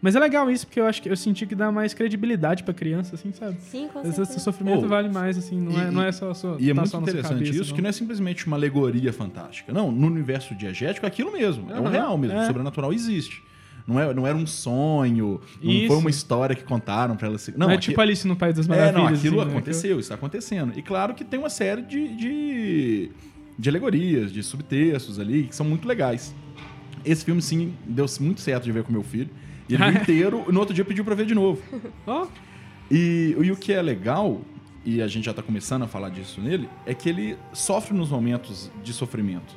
[0.00, 2.72] Mas é legal isso, porque eu acho que eu senti que dá mais credibilidade pra
[2.72, 3.56] criança, assim, sabe?
[3.60, 4.32] Sim, com Esse, certeza.
[4.36, 6.74] esse sofrimento Oh, vale mais, assim, não, é, e- não é só, só E é
[6.74, 9.72] tá muito só na sua interessante cabeça, isso, que não é simplesmente uma alegoria fantástica.
[9.72, 11.70] Não, no universo diegético é aquilo mesmo.
[11.70, 12.36] É o Aham, real mesmo.
[12.38, 12.42] é.
[12.44, 13.42] O sobrenatural existe.
[13.88, 15.86] Não, é, não era um sonho, não Isso.
[15.88, 17.52] foi uma história que contaram pra ela se.
[17.52, 18.94] Não, Não, é aqui- tipo Alice no País das É, Maravilhas.
[18.94, 19.56] não, aquilo assim, né?
[19.56, 20.72] aconteceu, isso está acontecendo.
[20.78, 23.10] E claro que tem uma série de, de
[23.58, 26.32] de alegorias, de subtextos ali, que são muito legais.
[27.04, 29.30] Esse filme, sim, deu muito certo de ver com meu filho.
[29.68, 31.62] Ele viu inteiro, e no outro dia pediu pra ver de novo.
[32.06, 32.26] Ó,
[32.90, 34.40] E, e o que é legal,
[34.84, 38.08] e a gente já tá começando a falar disso nele, é que ele sofre nos
[38.10, 39.54] momentos de sofrimento.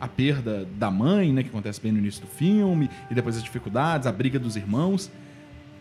[0.00, 3.42] A perda da mãe, né, que acontece bem no início do filme, e depois as
[3.42, 5.10] dificuldades, a briga dos irmãos.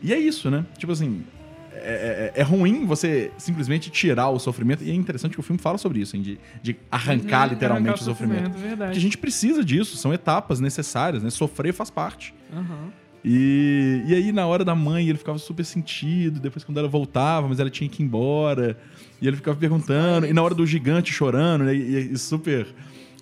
[0.02, 0.66] E é isso, né?
[0.78, 1.24] Tipo assim,
[1.74, 5.60] é, é- é ruim você simplesmente tirar o sofrimento, e é interessante que o filme
[5.60, 8.52] fala sobre isso, hein, de, de arrancar Uhum, literalmente arrancar o sofrimento.
[8.60, 8.78] verdade.
[8.92, 11.30] Porque a gente precisa disso, são etapas necessárias, né?
[11.32, 12.34] Sofrer faz parte.
[12.54, 12.90] Aham.
[13.26, 16.40] E, e aí, na hora da mãe, ele ficava super sentido.
[16.40, 18.78] Depois, quando ela voltava, mas ela tinha que ir embora.
[19.22, 20.26] E ele ficava perguntando.
[20.26, 21.76] E na hora do gigante chorando, né?
[21.76, 22.68] E, e super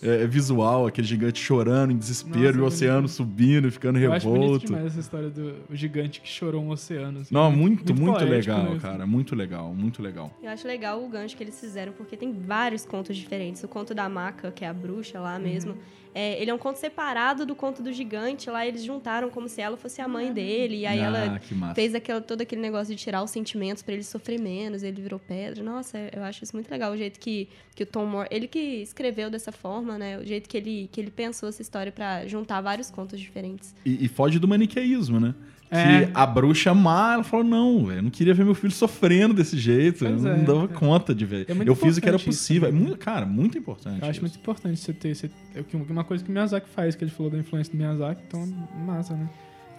[0.01, 3.11] é, visual, aquele gigante chorando em desespero, Nossa, e o é oceano bonito.
[3.11, 4.65] subindo e ficando Eu acho bonito revolto.
[4.65, 7.19] demais essa história do gigante que chorou um oceano.
[7.19, 7.33] assim.
[7.33, 8.79] Não, muito, muito, poético, legal, né?
[8.81, 9.05] cara.
[9.05, 10.35] Muito legal, muito legal.
[10.41, 13.63] Eu acho legal o gancho que eles fizeram, porque tem vários contos diferentes.
[13.63, 15.75] O conto da maca, que é a bruxa lá mesmo,
[16.13, 18.50] é, ele é um conto separado do conto do gigante.
[18.50, 20.80] Lá eles juntaram como se ela fosse a mãe dele.
[20.80, 24.04] E aí ah, ela fez aquela, todo aquele negócio de tirar os sentimentos pra ele
[24.04, 24.84] sofrer menos.
[24.84, 25.63] Ele virou pedra.
[25.63, 26.91] Nossa, eu acho isso muito legal.
[26.91, 28.28] O jeito que, que o Tom Moore...
[28.32, 30.17] Ele que escreveu dessa forma, né?
[30.17, 33.74] O jeito que ele, que ele pensou essa história pra juntar vários contos diferentes.
[33.86, 35.34] E, e foge do maniqueísmo, né?
[35.71, 36.05] É.
[36.05, 39.34] Que a bruxa má, ela falou: não, velho, eu não queria ver meu filho sofrendo
[39.34, 39.99] desse jeito.
[39.99, 40.67] Pois eu é, não dava é.
[40.67, 41.45] conta de ver.
[41.49, 42.67] É eu fiz o que era importante isso possível.
[42.67, 44.01] É muito, cara, muito importante.
[44.01, 44.21] Eu acho isso.
[44.21, 45.15] muito importante você ter.
[45.15, 48.21] Você, é uma coisa que o Miyazaki faz, que ele falou da influência do Miyazaki,
[48.27, 48.45] então
[48.86, 49.29] massa, né?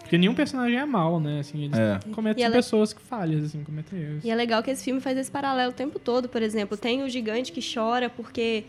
[0.00, 1.40] Porque nenhum personagem é mal, né?
[1.40, 2.00] Assim, eles É.
[2.12, 4.24] cometem ela- pessoas que falham, assim, cometem erros.
[4.24, 6.28] E é legal que esse filme faz esse paralelo o tempo todo.
[6.28, 8.64] Por exemplo, tem o gigante que chora porque...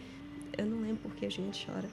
[0.58, 1.88] Eu não lembro por que o gigante chora.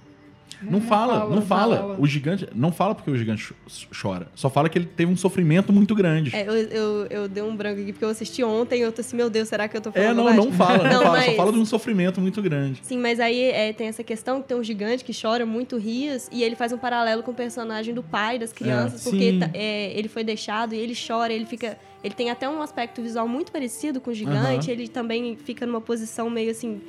[0.63, 1.77] Não, fala, não fala.
[1.77, 1.97] fala.
[1.99, 2.49] O gigante.
[2.55, 3.55] Não fala porque o gigante cho-
[3.99, 4.29] chora.
[4.35, 6.35] Só fala que ele teve um sofrimento muito grande.
[6.35, 9.01] É, eu, eu, eu dei um branco aqui porque eu assisti ontem e eu tô
[9.01, 10.45] assim, meu Deus, será que eu tô falando É, não, bobagem?
[10.45, 11.21] não fala, não, Não, fala.
[11.21, 12.81] Só mas- fala de um sofrimento muito grande.
[12.83, 16.29] Sim, mas aí é, tem essa questão que tem um gigante que chora muito rias
[16.31, 19.39] e ele faz um paralelo com o personagem do pai das crianças, É, porque sim.
[19.39, 21.79] tá- é, ele foi deixado e ele chora, ele fica.
[22.03, 24.73] Ele tem até um aspecto visual muito parecido com o gigante, Aham.
[24.73, 26.81] ele também fica numa posição meio assim,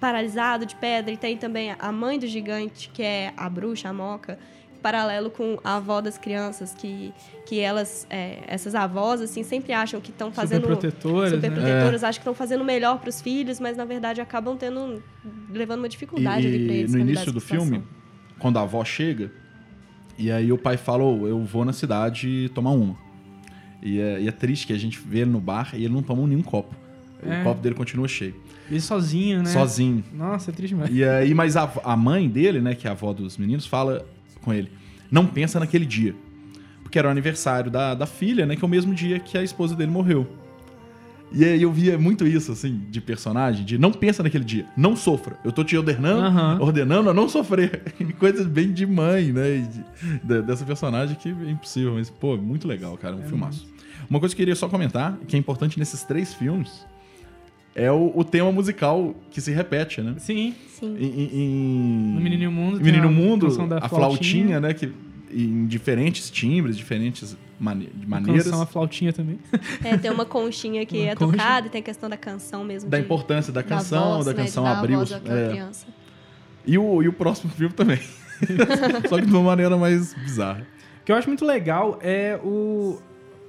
[0.00, 3.92] paralisado de pedra, e tem também a mãe do gigante, que é a bruxa, a
[3.92, 4.38] moca.
[4.82, 7.12] Paralelo com a avó das crianças, que,
[7.44, 10.62] que elas, é, essas avós, assim, sempre acham que estão fazendo.
[10.62, 11.56] Super protetoras, super né?
[11.56, 15.02] protetoras, acham que estão fazendo o melhor para os filhos, mas na verdade acabam tendo
[15.50, 16.94] levando uma dificuldade ali pra E, eles.
[16.94, 17.82] no início do filme,
[18.38, 19.30] quando a avó chega,
[20.16, 22.96] e aí o pai falou: Eu vou na cidade tomar uma.
[23.82, 26.02] E é, e é triste que a gente vê ele no bar e ele não
[26.02, 26.74] toma nenhum copo.
[27.22, 27.40] É.
[27.40, 28.34] O copo dele continua cheio.
[28.70, 29.46] Ele sozinho, né?
[29.50, 30.04] Sozinho.
[30.14, 30.90] Nossa, é triste demais.
[30.94, 34.04] E aí, mas a, a mãe dele, né, que é a avó dos meninos, fala
[34.42, 34.70] com ele:
[35.10, 36.14] não pensa naquele dia.
[36.82, 39.42] Porque era o aniversário da, da filha, né, que é o mesmo dia que a
[39.42, 40.26] esposa dele morreu.
[41.32, 44.96] E aí eu via muito isso, assim, de personagem, de não pensa naquele dia, não
[44.96, 45.36] sofra.
[45.44, 46.58] Eu tô te ordenando, Aham.
[46.60, 47.82] ordenando a não sofrer.
[48.18, 51.94] Coisas bem de mãe, né, de- de- dessa personagem que é impossível.
[51.94, 53.64] Mas, pô, muito legal, cara, um filmaço.
[54.08, 56.84] Uma coisa que eu queria só comentar, que é importante nesses três filmes,
[57.74, 60.14] é o, o tema musical que se repete, né?
[60.18, 60.96] Sim, Sim.
[60.98, 62.80] Em, em- no Menino Mundo.
[62.80, 64.72] Menino a Mundo, da a flautinha, né?
[64.74, 64.92] Que,
[65.32, 68.44] em diferentes timbres, diferentes mane maneiras.
[68.44, 69.38] canção, a flautinha também.
[69.84, 71.32] É, tem uma conchinha que Uma é concha.
[71.36, 72.90] tocada e tem a questão da canção mesmo.
[72.90, 75.16] Da de- importância da canção, voz, da né, canção a abrir voz os.
[75.16, 75.48] é.
[75.50, 75.86] criança.
[76.66, 77.98] E, o, e o próximo filme também.
[79.08, 80.66] Só que de uma maneira mais bizarra.
[81.02, 82.98] O que eu acho muito legal é o.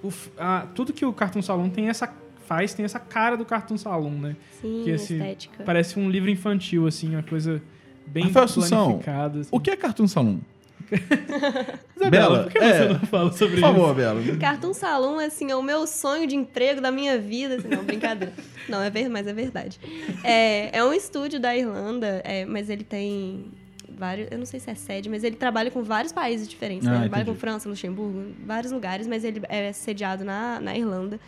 [0.04, 2.14] o a- tudo que o Cartoon Salon tem essa.
[2.52, 4.36] Faz tem essa cara do Cartoon Salon, né?
[4.62, 5.64] Sim, Que esse- estética.
[5.64, 7.62] Parece um livro infantil, assim, uma coisa
[8.06, 9.40] bem Rafael planificada.
[9.40, 9.50] Assim.
[9.54, 10.40] O que é Cartoon Saloon?
[11.96, 13.62] Isabela, Bela, por que é, você não fala sobre Por isso?
[13.62, 14.22] favor, Bela.
[14.38, 17.56] Cartoon Salon, assim, é o meu sonho de emprego da minha vida.
[17.56, 18.34] Assim, não, brincadeira.
[18.68, 19.80] Não, é ver, mas é verdade.
[20.24, 23.46] É, é um estúdio da Irlanda, é, mas ele tem
[23.98, 24.28] vários...
[24.32, 26.86] Eu não sei se é sede, mas ele trabalha com vários países diferentes.
[26.86, 26.92] né?
[26.92, 31.20] Ah, Ele trabalha com França, Luxemburgo, vários lugares, mas ele é sediado na, na Irlanda.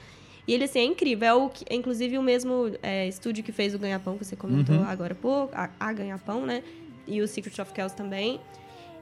[0.47, 1.27] E ele, assim, é incrível.
[1.27, 4.35] É, o que, é inclusive o mesmo é, estúdio que fez o Ganha-Pão, que você
[4.35, 4.83] comentou Uhum.
[4.83, 5.53] agora há pouco.
[5.55, 6.61] A, a Ganha-Pão, né?
[7.07, 8.39] E o Secret of Kells também.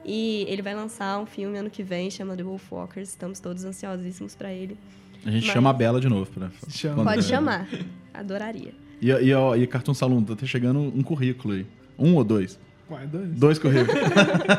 [0.04, 3.08] E ele vai lançar um filme ano que vem, chama The Wolfwalkers.
[3.08, 4.76] Estamos todos ansiosíssimos pra ele.
[5.24, 6.30] A gente Mas- chama a Bela de novo.
[6.30, 7.04] Pra, Chama.
[7.04, 7.68] Pode chamar.
[8.12, 8.74] Adoraria.
[9.00, 11.66] E, e, ó, e Cartoon Saloon, tá chegando um currículo aí.
[11.98, 12.58] Um ou dois?
[12.90, 13.28] Ué, dois.
[13.30, 14.00] Dois currículos.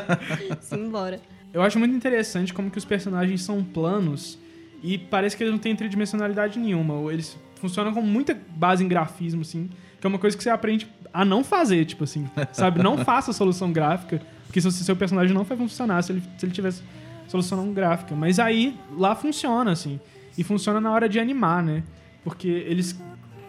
[0.60, 1.20] Simbora.
[1.52, 4.38] Eu acho muito interessante como que os personagens são planos
[4.84, 6.92] e parece que eles não têm tridimensionalidade nenhuma.
[6.92, 10.50] Ou Eles funcionam com muita base em grafismo, assim, que é uma coisa que você
[10.50, 12.82] aprende a não fazer, tipo assim, sabe?
[12.82, 16.44] Não faça solução gráfica, porque se o seu personagem não vai funcionar se ele, se
[16.44, 16.82] ele tivesse
[17.26, 18.14] solução gráfica.
[18.14, 19.98] Mas aí, lá funciona, assim.
[20.36, 21.82] E funciona na hora de animar, né?
[22.22, 23.00] Porque eles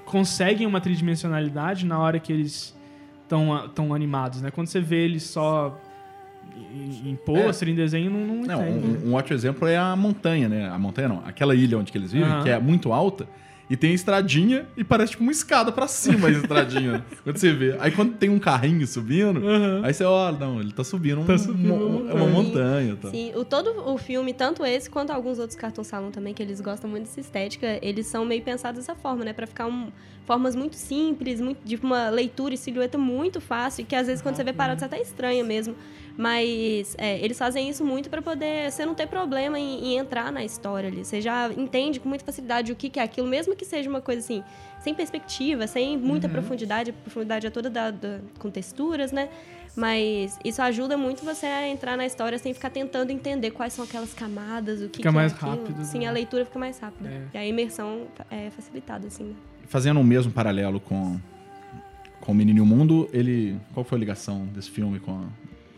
[0.06, 2.74] conseguem uma tridimensionalidade na hora que eles
[3.28, 4.52] tão, tão animados, né?
[4.52, 5.78] Quando você vê eles só
[6.56, 10.48] em, em pôster, em desenho, não, não, Não, um, um ótimo exemplo é a montanha,
[10.50, 10.70] né?
[10.70, 12.44] A montanha não, aquela ilha onde que eles vivem, Aham.
[12.44, 13.28] que é muito alta,
[13.68, 17.04] e tem a estradinha e parece tipo uma escada pra cima a estradinha.
[17.24, 17.76] quando você vê.
[17.80, 19.42] Aí quando tem um carrinho subindo,
[19.84, 22.92] aí você olha, não, ele tá subindo, um- subindo um- uma é uma montanha.
[22.92, 22.96] montanha.
[22.98, 23.10] Tá.
[23.10, 26.62] Sim, o, todo o filme, tanto esse quanto alguns outros cartão salão também, que eles
[26.62, 29.34] gostam muito dessa estética, eles são meio pensados dessa forma, né?
[29.34, 29.88] Pra ficar um,
[30.26, 34.36] formas muito simples, muito, de uma leitura e silhueta muito fácil, que às vezes quando
[34.36, 35.76] você vê parado você até estranha mesmo.
[36.18, 40.32] Mas é, eles fazem isso muito pra poder você não ter problema em, em entrar
[40.32, 41.04] na história ali.
[41.04, 44.00] Você já entende com muita facilidade o que, que é aquilo, mesmo que seja uma
[44.00, 44.42] coisa assim,
[44.80, 49.28] sem perspectiva, sem muita profundidade, a profundidade é toda da, da- com texturas, né?
[49.76, 53.84] Mas isso ajuda muito você a entrar na história sem ficar tentando entender quais são
[53.84, 55.52] aquelas camadas, o que, Fica que mais é aquilo.
[55.52, 56.06] rápido, Sim, né?
[56.08, 57.10] a leitura fica mais rápida.
[57.10, 57.22] É.
[57.34, 59.26] E a imersão é facilitada, assim.
[59.26, 59.36] né?
[59.68, 61.20] Fazendo o mesmo paralelo com,
[62.22, 63.58] com o Menino e o Mundo, ele.
[63.74, 65.24] Qual foi a ligação desse filme com a,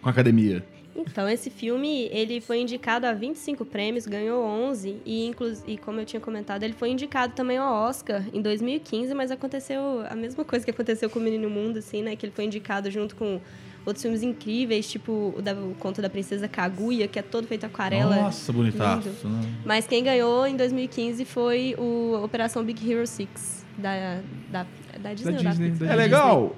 [0.01, 0.63] com a academia?
[0.95, 5.31] Então, esse filme, ele foi indicado a 25 prêmios, ganhou 11, e,
[5.67, 10.03] e como eu tinha comentado, ele foi indicado também ao Oscar em 2015, mas aconteceu
[10.09, 12.15] a mesma coisa que aconteceu com o Menino Mundo, assim, né?
[12.15, 13.39] Que ele foi indicado junto com
[13.85, 17.65] outros filmes incríveis, tipo o, da, o Conto da Princesa Kaguya, que é todo feito
[17.65, 18.15] aquarela.
[18.15, 19.07] Nossa, bonitaço.
[19.07, 19.29] lindo.
[19.29, 19.53] né?
[19.63, 24.19] Mas quem ganhou em 2015 foi o Operação Big Hero 6, da,
[24.51, 24.65] da,
[24.99, 25.35] da Disney.
[25.37, 26.55] ou Disney, da É legal?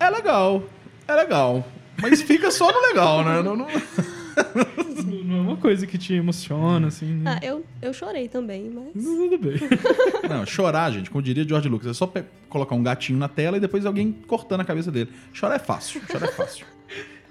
[0.00, 0.62] É legal.
[1.06, 1.66] É legal.
[2.00, 3.42] Mas fica só no legal, né?
[3.42, 3.66] Não- não-
[5.24, 7.38] Não é uma coisa que te emociona, assim, né?
[7.40, 9.04] Ah, eu, eu chorei também, mas...
[9.04, 9.56] Tudo bem.
[10.28, 12.10] Não, chorar, gente, como diria George Lucas, é só
[12.48, 15.10] colocar um gatinho na tela e depois alguém cortando a cabeça dele.
[15.32, 16.66] Chorar é fácil, chorar é fácil.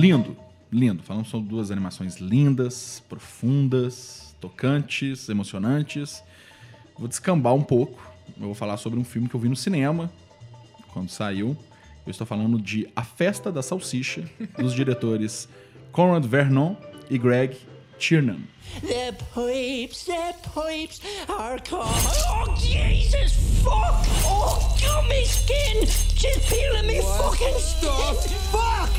[0.00, 0.34] Lindo,
[0.72, 1.02] lindo.
[1.02, 6.24] Falamos sobre duas animações lindas, profundas, tocantes, emocionantes.
[6.98, 8.10] Vou descambar um pouco.
[8.38, 10.10] Eu vou falar sobre um filme que eu vi no cinema
[10.94, 11.54] quando saiu.
[12.06, 14.24] Eu estou falando de A Festa da Salsicha,
[14.58, 15.46] dos diretores
[15.92, 16.76] Conrad Vernon
[17.10, 17.58] e Greg
[18.00, 18.48] Tiernan.
[18.80, 21.86] The pipes, the pipes are coming.
[21.86, 24.04] Oh, Jesus, fuck!
[24.24, 25.84] Oh, gummy skin!
[25.84, 28.26] Just peeling me fucking stuff!
[28.50, 28.90] Fuck!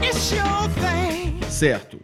[0.00, 1.42] It's your thing!
[1.42, 1.97] Certo.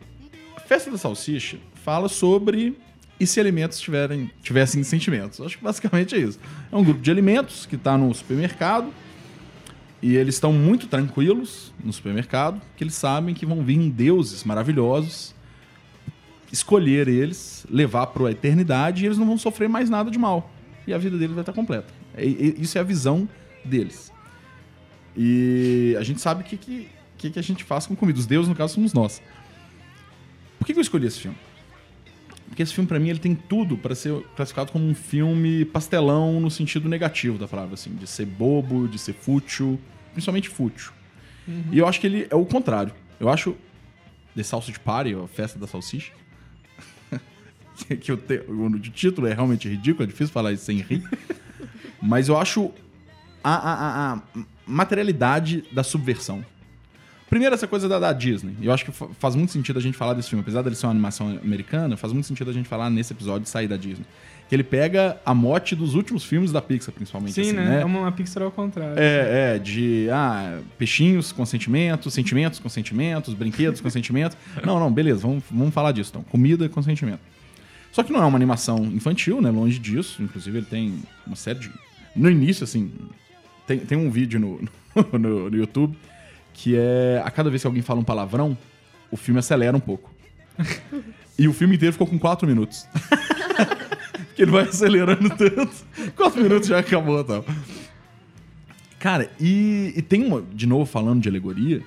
[0.75, 2.77] Festa da Salsicha fala sobre
[3.21, 5.41] e se alimentos tiverem, tivessem sentimentos.
[5.41, 6.41] Acho que basicamente é isso.
[6.73, 8.93] É um grupo de alimentos que está no supermercado
[10.03, 15.33] e eles estão muito tranquilos no supermercado, que eles sabem que vão vir deuses maravilhosos
[16.51, 20.51] escolher eles, levar para a eternidade e eles não vão sofrer mais nada de mal.
[20.89, 21.87] E a vida deles vai estar completa.
[22.19, 23.29] E- Isso é a visão
[23.65, 24.13] deles.
[25.17, 28.19] E a gente sabe o que, que, que a gente faz com comida.
[28.19, 29.23] Os deuses, no caso, somos nós.
[30.64, 31.37] Por que, eu escolhi esse filme?
[32.48, 36.40] Porque esse filme, pra mim, ele tem tudo para ser classificado como um filme pastelão
[36.40, 39.79] no sentido negativo da palavra, assim, de ser bobo, de ser fútil,
[40.12, 40.92] principalmente fútil.
[41.72, 42.92] E eu acho que ele é o contrário.
[43.20, 43.57] Eu acho
[44.35, 46.12] The Sausage Party, a festa da salsicha,
[47.77, 51.03] que- que o, te- o título é realmente ridículo, é difícil falar isso sem rir,
[52.00, 52.70] mas eu acho
[53.42, 54.22] a, a- a- a
[54.66, 56.44] materialidade da subversão.
[57.35, 58.55] Primeiro, essa coisa da, da Disney.
[58.62, 60.40] Eu acho que fa- faz muito sentido a gente falar desse filme.
[60.40, 63.49] Apesar dele ser uma animação americana, faz muito sentido a gente falar nesse episódio de
[63.49, 64.07] sair da Disney.
[64.49, 67.33] Que ele pega a mote dos últimos filmes da Pixar, principalmente.
[67.33, 67.81] Sim, assim, né?
[67.81, 68.94] É uma Pixar ao contrário.
[68.97, 74.38] É, é, de ah, peixinhos com sentimentos, sentimentos com sentimentos, brinquedos com sentimentos.
[74.64, 76.23] Não, não, beleza, vamos, vamos falar disso então.
[76.23, 77.18] Comida com sentimento.
[77.90, 79.50] Só que não é uma animação infantil, né?
[79.50, 80.23] Longe disso.
[80.23, 81.73] Inclusive, ele tem uma série de.
[82.15, 82.92] No início, assim,
[83.67, 84.61] tem, tem um vídeo no,
[85.19, 85.96] no, no YouTube
[86.55, 87.21] que é.
[87.23, 88.57] A cada vez que alguém fala um palavrão,
[89.11, 90.11] o filme acelera um pouco.
[91.37, 92.87] E o filme inteiro ficou com 4 minutos.
[94.29, 95.75] Porque ele vai acelerando tanto.
[96.15, 97.44] 4 minutos já acabou tal.
[99.00, 100.42] Cara, e, e tem uma.
[100.42, 101.83] De novo, falando de alegoria,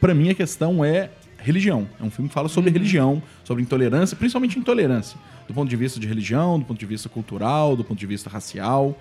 [0.00, 1.88] pra mim a questão é religião.
[2.00, 5.18] É um filme que fala sobre religião, sobre intolerância, principalmente intolerância.
[5.48, 8.30] Do ponto de vista de religião, do ponto de vista cultural, do ponto de vista
[8.30, 8.96] racial.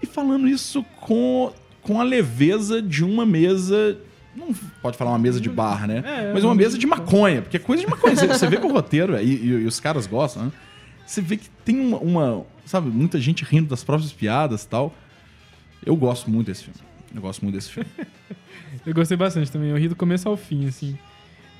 [0.00, 1.52] E falando isso com,
[1.84, 3.96] com a leveza de uma mesa.
[4.34, 6.02] Não pode falar uma mesa de bar, né?
[6.04, 8.16] É, Mas uma mesa de maconha, porque é coisa de maconha.
[8.16, 10.52] Você, vê que o roteiro, e, e- e os caras gostam, né?
[11.06, 14.92] Você vê que tem uma, uma, Sabe, muita gente rindo das próprias piadas e tal.
[15.86, 16.80] Eu gosto muito desse filme.
[17.14, 17.88] Eu gosto muito desse filme.
[18.84, 19.70] Eu gostei bastante também.
[19.70, 20.98] Eu ri do começo ao fim, assim.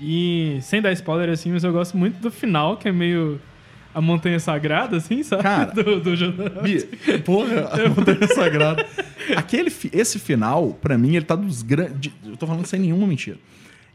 [0.01, 3.41] E sem dar spoiler, assim, mas eu gosto muito do final, que é meio
[3.95, 5.43] a montanha sagrada, assim, sabe?
[5.45, 6.87] Cara, do, do Jodorowsky.
[6.87, 8.85] Bi, porra, a Montanha Sagrada.
[9.37, 12.13] Aquele, esse final, pra mim, ele tá dos grandes.
[12.27, 13.39] Eu tô falando sem nenhuma mentira.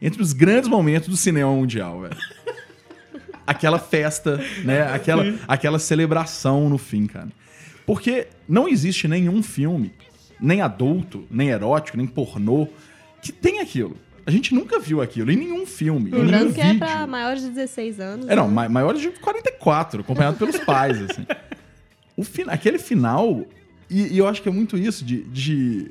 [0.00, 2.16] Entre os grandes momentos do cinema mundial, velho.
[3.46, 4.82] Aquela festa, né?
[4.92, 7.28] Aquela, aquela celebração no fim, cara.
[7.84, 9.92] Porque não existe nenhum filme,
[10.40, 12.68] nem adulto, nem erótico, nem pornô,
[13.20, 13.96] que tem aquilo.
[14.30, 16.10] A gente nunca viu aquilo em nenhum filme.
[16.10, 16.78] Lembrando que é vídeo.
[16.78, 18.28] pra maiores de 16 anos.
[18.28, 18.54] É, não, né?
[18.54, 21.26] ma- maiores de 44, acompanhado pelos pais, assim.
[22.16, 23.44] O fin- aquele final,
[23.90, 25.22] e, e eu acho que é muito isso, de.
[25.24, 25.90] de-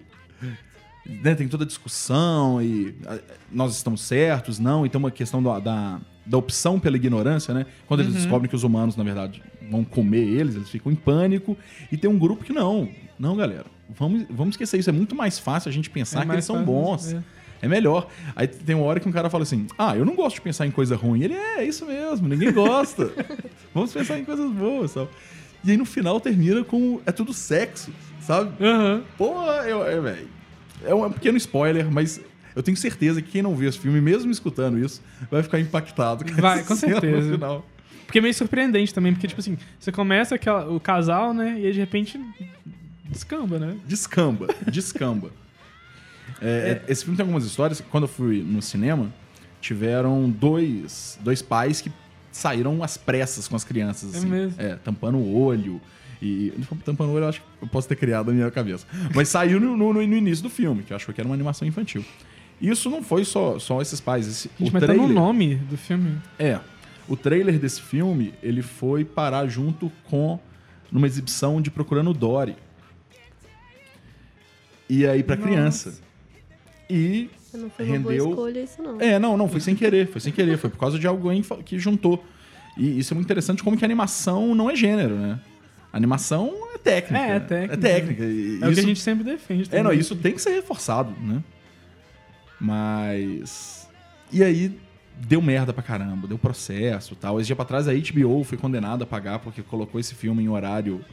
[1.23, 3.17] né, tem toda a discussão e ah,
[3.51, 7.65] nós estamos certos, não, e tem uma questão da, da, da opção pela ignorância, né?
[7.87, 11.57] Quando eles descobrem que os humanos, na verdade, vão comer eles, eles ficam em pânico.
[11.91, 12.87] E tem um grupo que não.
[13.17, 14.89] Não, galera, vamos, vamos esquecer isso.
[14.89, 17.11] É muito mais fácil a gente pensar É que eles são bons.
[17.13, 17.23] é.
[17.61, 18.07] É melhor.
[18.35, 20.65] Aí tem uma hora que um cara fala assim: Ah, eu não gosto de pensar
[20.65, 21.23] em coisa ruim.
[21.23, 23.11] Ele é, é isso mesmo, ninguém gosta.
[23.73, 25.09] Vamos pensar em coisas boas, sabe?
[25.63, 27.01] E aí no final termina com.
[27.05, 27.91] É tudo sexo,
[28.21, 28.51] sabe?
[28.63, 29.03] Aham.
[29.17, 29.33] Pô,
[29.63, 30.27] eu, é, velho.
[30.85, 32.21] É um pequeno spoiler, mas
[32.55, 36.23] eu tenho certeza que quem não viu esse filme, mesmo escutando isso, vai ficar impactado.
[36.23, 37.33] com Vai, com certeza.
[37.33, 37.65] final.
[38.05, 41.59] Porque é meio surpreendente também, porque, tipo assim, você começa aquela, o casal, né?
[41.59, 42.19] E aí de repente
[43.05, 43.75] descamba, né?
[43.85, 45.31] Descamba, descamba.
[46.41, 47.81] É, é, esse filme tem algumas histórias.
[47.89, 49.13] Quando eu fui no cinema,
[49.61, 51.91] tiveram dois, dois pais que
[52.31, 54.13] saíram às pressas com as crianças.
[54.13, 54.61] É Assim, mesmo?
[54.61, 55.81] É, tampando o olho.
[56.21, 56.53] E
[56.85, 58.85] tampando o olho, eu acho que eu posso ter criado na minha cabeça.
[59.15, 61.67] Mas saiu no, no- no início do filme, que eu achou que era uma animação
[61.67, 62.03] infantil.
[62.61, 64.27] Isso não foi só, só esses pais.
[64.27, 66.17] Esse, Gente, o mas tá trailer, no nome do filme.
[66.37, 66.59] É.
[67.07, 70.37] O trailer desse filme, ele foi parar junto com
[70.91, 72.55] numa exibição de Procurando Dory.
[74.89, 75.47] E aí pra Nossa.
[75.47, 75.99] criança.
[76.89, 78.99] E Não foi uma boa rendeu- escolha isso, não.
[78.99, 81.77] é, não, não, foi sem querer, foi sem querer, foi por causa de alguém que
[81.77, 82.23] juntou.
[82.77, 85.39] E isso é muito interessante como que a animação não é gênero, né?
[85.91, 87.23] A animação é técnica.
[87.25, 87.73] É, é técnica.
[87.73, 88.23] É técnica.
[88.25, 89.67] E É o que isso- a gente sempre defende.
[89.71, 89.99] é, não, também.
[89.99, 91.43] isso tem que ser reforçado, né?
[92.59, 93.87] Mas.
[94.31, 94.77] E aí
[95.21, 97.39] deu merda pra caramba, deu processo e tal.
[97.39, 100.49] Esse dia pra trás a HBO foi condenada a pagar porque colocou esse filme em
[100.49, 101.03] horário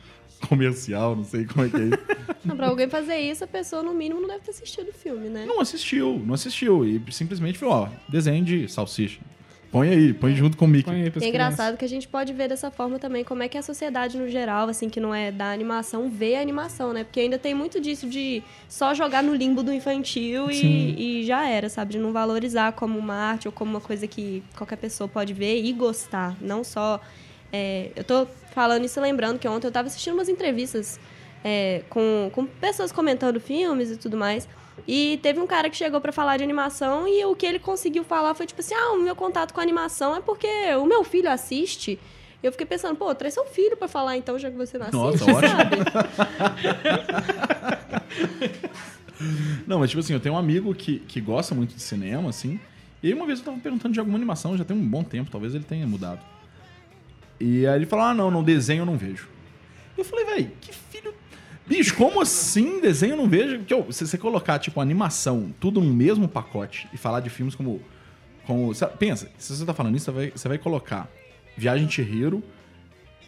[0.49, 1.85] comercial, não sei como é que é.
[1.87, 1.99] isso.
[2.47, 5.29] Não, pra alguém fazer isso, a pessoa, no mínimo, não deve ter assistido o filme,
[5.29, 5.45] né?
[5.47, 6.85] não assistiu, não assistiu.
[6.85, 9.19] E simplesmente falou: ó, desenho de salsicha.
[9.73, 10.85] Põe aí, põe junto com o Mickey.
[10.85, 11.29] Põe aí É crianças.
[11.29, 14.29] engraçado que a gente pode ver dessa forma também como é que a sociedade no
[14.29, 17.03] geral, assim, que não é da animação, vê a animação, né?
[17.03, 21.49] Porque ainda tem muito disso de só jogar no limbo do infantil e, e já
[21.49, 21.93] era, sabe?
[21.95, 25.61] De não valorizar como uma arte ou como uma coisa que qualquer pessoa pode ver
[25.65, 26.37] e gostar.
[26.41, 27.01] Não só.
[27.53, 28.25] é, eu tô
[28.57, 30.99] falando isso lembrando que ontem eu tava assistindo umas entrevistas
[31.45, 34.49] é, com, com pessoas comentando filmes e tudo mais.
[34.89, 38.03] E teve um cara que chegou pra falar de animação e o que ele conseguiu
[38.03, 40.49] falar foi tipo assim: ah, o meu contato com animação é porque
[40.81, 42.01] o meu filho assiste.
[42.43, 45.03] Eu fiquei pensando, pô, traz seu filho pra falar então, já que você não assiste,
[45.03, 45.51] Nossa, ótimo.
[45.51, 45.77] sabe?
[49.67, 52.61] Não, mas tipo assim, eu tenho um amigo que, que gosta muito de cinema, assim.
[53.03, 55.55] E uma vez eu tava perguntando de alguma animação, já tem um bom tempo, talvez
[55.55, 56.21] ele tenha mudado.
[57.41, 59.29] E aí ele falou: ah, não, não, desenho eu não vejo.
[59.97, 61.15] E eu falei, velho, que filho.
[61.67, 63.59] Bicho, como assim desenho eu não vejo?
[63.59, 67.55] Porque, ó, se você colocar, tipo, animação, tudo no mesmo pacote e falar de filmes
[67.55, 67.81] como.
[68.47, 71.09] como pensa, se você tá falando isso, você vai, você vai colocar
[71.57, 72.43] Viagem Chihiro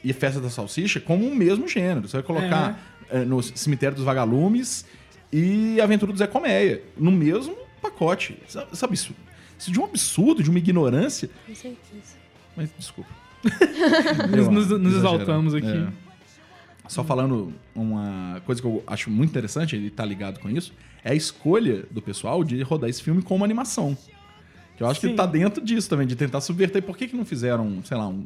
[0.04, 2.08] e Festa da Salsicha como o mesmo gênero.
[2.08, 2.80] Você vai colocar
[3.10, 4.84] eh, no Cemitério dos Vagalumes
[5.32, 8.38] e Aventura do Zé Colmeia no mesmo pacote.
[8.46, 9.14] Sabe, sabe isso?
[9.58, 11.28] Isso de um absurdo, de uma ignorância.
[11.46, 12.16] Com certeza.
[12.56, 13.10] Mas desculpa.
[14.36, 15.66] Nos, nos- nos exaltamos aqui.
[15.66, 15.88] É.
[16.88, 20.72] Só falando uma coisa que eu acho muito interessante, ele tá ligado com isso,
[21.04, 23.96] é a escolha do pessoal de rodar esse filme como animação.
[24.76, 25.08] Que eu acho Sim.
[25.10, 26.82] que tá dentro disso também, de tentar subverter.
[26.82, 28.24] Por que, que não fizeram, sei lá, um.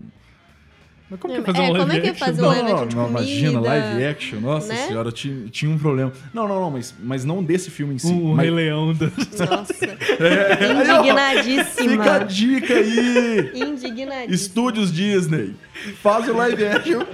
[1.12, 2.26] Mas como É, que é fazer é, um live como é que é action?
[2.26, 4.40] fazer um live não, action não, imagina, live action.
[4.40, 4.86] Nossa né?
[4.86, 6.10] senhora, tinha, tinha um problema.
[6.32, 8.10] Não, não, não, mas, mas não desse filme em si.
[8.10, 9.06] O, mas, Rei Leão da...
[9.06, 9.74] Nossa.
[9.84, 11.90] Ó, Indignadíssima.
[11.90, 13.50] Fica a dica aí!
[13.54, 14.34] Indignadíssima.
[14.34, 15.54] Estúdios Disney.
[16.02, 17.04] Faz o live action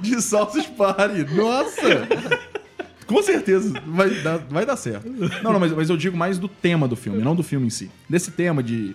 [0.00, 1.24] de Salsicha Party.
[1.34, 2.06] Nossa!
[3.06, 5.08] Com certeza vai dar, vai dar certo.
[5.42, 7.70] Não, não, mas, mas eu digo mais do tema do filme, não do filme em
[7.70, 7.90] si.
[8.08, 8.94] Desse tema de,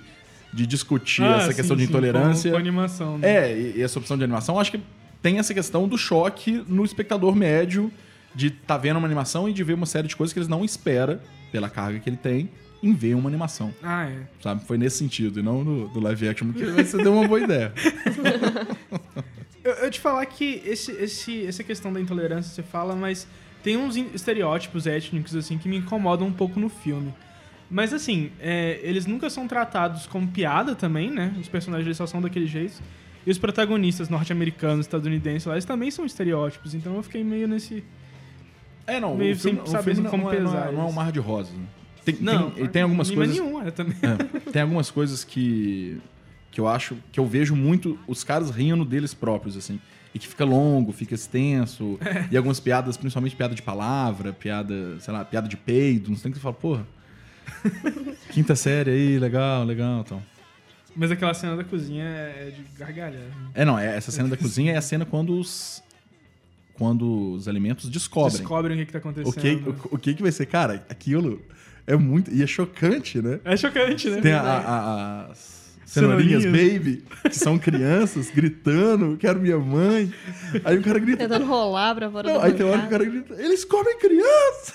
[0.53, 2.49] de discutir Ah, essa sim, questão de sim, intolerância.
[2.51, 3.17] Com, com animação.
[3.17, 3.29] né?
[3.51, 4.79] É, e, e essa opção de animação, acho que
[5.21, 7.91] tem essa questão do choque no espectador médio
[8.33, 10.63] de tá vendo uma animação e de ver uma série de coisas que eles não
[10.63, 11.21] espera,
[11.51, 12.49] pela carga que ele tem,
[12.83, 13.73] em ver uma animação.
[13.81, 14.19] Ah, é.
[14.41, 14.63] Sabe?
[14.65, 17.73] Foi nesse sentido, e não no, do live action, porque você deu uma boa ideia.
[19.63, 23.27] Eu, eu te falar que esse, esse, essa questão da intolerância você fala, mas
[23.61, 27.13] tem uns estereótipos étnicos, assim, que me incomodam um pouco no filme.
[27.69, 31.33] Mas, assim, é, eles nunca são tratados como piada também, né?
[31.39, 32.81] Os personagens só são daquele jeito.
[33.25, 36.73] E os protagonistas norte-americanos, estadunidenses lá, eles também são estereótipos.
[36.73, 37.83] Então eu fiquei meio nesse...
[38.85, 40.85] É, não, Meio o filme, sem saber como não é, não, é, pesar não é
[40.85, 41.53] um mar de rosas.
[41.53, 41.65] né?
[42.05, 43.37] Tem, Não, tem, tem algumas coisas...
[43.37, 43.97] nenhum, é também.
[44.47, 45.99] É, tem algumas coisas que,
[46.49, 49.77] que eu acho, que eu vejo muito os caras rindo deles próprios, assim.
[50.15, 51.99] E que fica longo, fica extenso.
[52.31, 56.29] E algumas piadas, principalmente piada de palavra, piada, sei lá, piada de peido, não sei
[56.29, 56.87] o que você fala, porra.
[58.31, 60.21] Quinta série aí, legal, legal, então.
[60.95, 63.21] Mas aquela cena da cozinha é de gargalhar.
[63.53, 65.83] É, não, é, essa cena da cozinha é a cena quando os
[66.73, 69.41] quando os alimentos descobrem Descobrem o que, que tá o acontecendo.
[69.41, 70.45] que, o, o que que vai ser.
[70.45, 71.41] Cara, aquilo
[71.87, 72.31] é muito...
[72.31, 73.39] E é chocante, né?
[73.43, 74.21] É chocante, né?
[74.21, 76.73] Tem a, a- a- as cenourinhas Cenourinhas.
[76.73, 80.13] baby, que são crianças gritando, quero minha mãe.
[80.63, 81.17] Aí o cara grita.
[81.17, 83.97] Tentando rolar pra fora Não, do aí tem hora que o cara grita, eles comem
[83.97, 84.73] criança!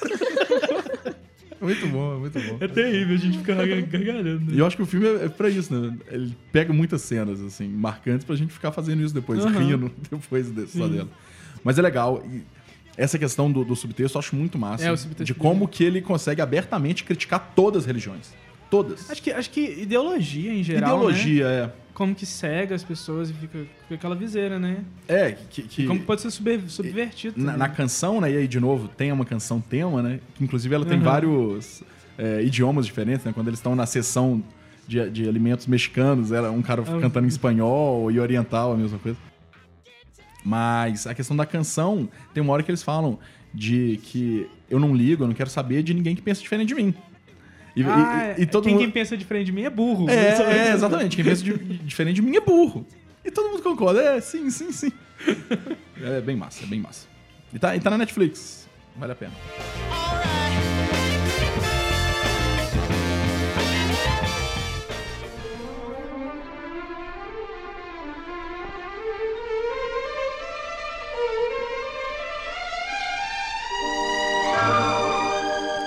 [1.63, 2.57] É muito bom, é muito bom.
[2.61, 4.53] É terrível, a gente fica gargalhando.
[4.53, 5.97] E eu acho que o filme é, é pra isso, né?
[6.11, 9.59] Ele pega muitas cenas, assim, marcantes pra gente ficar fazendo isso depois, Aham.
[9.59, 11.09] rindo depois desse, só dela.
[11.63, 12.23] Mas é legal.
[12.29, 12.43] e
[12.97, 14.85] essa questão do, do subtexto eu acho muito massa.
[14.85, 15.41] É, o subtexto de dele.
[15.41, 18.35] como que ele consegue abertamente criticar todas as religiões.
[18.69, 19.11] Todas.
[19.11, 20.91] Acho que, acho que ideologia em geral.
[20.91, 20.97] Né?
[20.97, 24.79] Ideologia, Como que cega as pessoas e fica, fica aquela viseira, né?
[25.07, 25.33] é.
[25.51, 27.39] Que, que- como pode ser sub- subvertido.
[27.41, 28.31] Na, na canção, né?
[28.33, 30.19] E aí, de novo, tem uma canção tema, né?
[30.35, 31.05] Que inclusive ela tem Uhum.
[31.05, 31.83] vários
[32.17, 33.33] é, idiomas diferentes, né?
[33.35, 34.43] Quando eles estão na sessão
[34.89, 38.99] de, de alimentos mexicanos, era um cara Ah, cantando em espanhol e oriental, a mesma
[38.99, 39.19] coisa.
[40.45, 43.19] Mas a questão da canção, tem uma hora que eles falam
[43.55, 46.75] de que eu não ligo, eu não quero saber de ninguém que pensa diferente de
[46.75, 46.95] mim.
[47.75, 48.83] E, Ah, e- e todo quem, mundo...
[48.83, 50.09] quem pensa diferente de mim é burro.
[50.11, 51.17] É, é, exatamente.
[51.17, 52.87] Quem pensa de- diferente de mim é burro.
[53.25, 54.01] E todo mundo concorda.
[54.03, 54.93] É, sim, sim, sim.
[56.03, 57.07] É bem massa, é bem massa.
[57.55, 58.69] E tá, e tá na Netflix.
[58.97, 59.33] Vale a pena.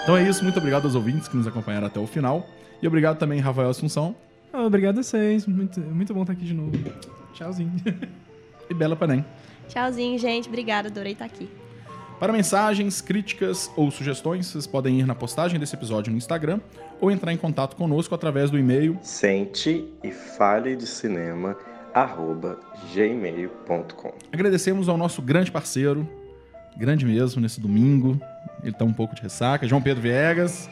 [0.05, 2.47] Então é isso, muito obrigado aos ouvintes que nos acompanharam até o final.
[2.79, 4.15] E obrigado também, Rafael Assunção
[4.53, 5.47] Ah, obrigado a vocês.
[5.47, 6.77] Muito, muito bom estar aqui de novo.
[7.33, 7.73] Tchauzinho.
[8.69, 9.25] e Bela Panem.
[9.67, 10.47] Tchauzinho, gente.
[10.47, 11.49] Obrigada, adorei estar aqui.
[12.19, 16.59] Para mensagens, críticas ou sugestões, vocês podem ir na postagem desse episódio no Instagram
[17.01, 21.57] ou entrar em contato conosco através do e-mail Sente e fale de cinema
[21.95, 22.59] arroba
[22.93, 24.13] gmail.com.
[24.31, 26.07] Agradecemos ao nosso grande parceiro,
[26.77, 28.21] grande mesmo, nesse domingo.
[28.65, 29.67] Ele tá um pouco de ressaca.
[29.67, 30.67] João Pedro Viegas,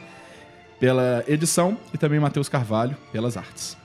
[0.79, 3.77] pela edição, e também Matheus Carvalho, pelas artes.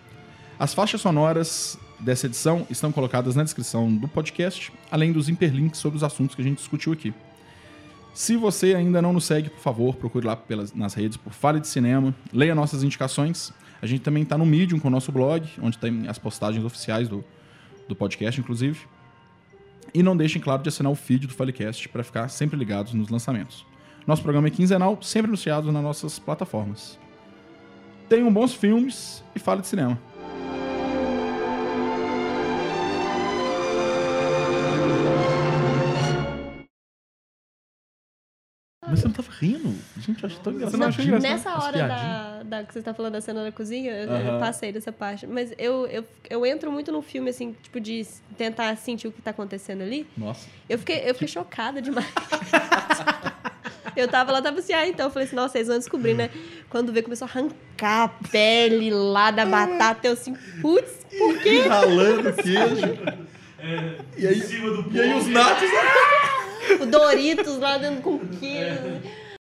[0.58, 5.98] As faixas sonoras dessa edição estão colocadas na descrição do podcast, além dos hiperlinks sobre
[5.98, 7.12] os assuntos que a gente discutiu aqui.
[8.14, 11.60] Se você ainda não nos segue, por favor, procure lá pelas, nas redes por Fale
[11.60, 13.52] de Cinema, leia nossas indicações.
[13.80, 17.08] A gente também está no Medium com o nosso blog, onde tem as postagens oficiais
[17.08, 17.22] do,
[17.86, 18.80] do podcast, inclusive.
[19.94, 23.08] E não deixem, claro, de assinar o feed do Falecast para ficar sempre ligados nos
[23.08, 23.64] lançamentos.
[24.06, 26.98] Nosso programa é quinzenal, sempre anunciado nas nossas plataformas.
[28.08, 29.98] Tenham bons filmes e fale de cinema.
[38.86, 39.74] Mas você não tava rindo?
[39.98, 40.80] Gente, eu acho tão engraçado.
[40.80, 41.30] não acha engraçado?
[41.30, 44.38] Nessa As hora da, da que você tá falando da cena da cozinha, eu- eu
[44.38, 45.26] passei dessa parte.
[45.26, 48.06] Mas eu, eu, eu entro muito no filme, assim, tipo, de
[48.38, 50.06] tentar sentir o que tá acontecendo ali.
[50.16, 50.48] Nossa.
[50.68, 52.06] Eu fiquei, eu fiquei chocada demais.
[54.00, 55.06] eu tava lá, tava assim, ah, então.
[55.06, 56.30] Eu falei assim, nossa, vocês vão descobrir, né?
[56.68, 60.06] Quando vê, começou a arrancar a pele lá da batata.
[60.06, 61.60] Eu assim, putz, por quê?
[61.68, 62.98] Ralando queijo.
[64.16, 64.42] e, aí,
[64.92, 65.68] e aí os natos...
[66.80, 69.00] O Doritos lá dentro com queijo.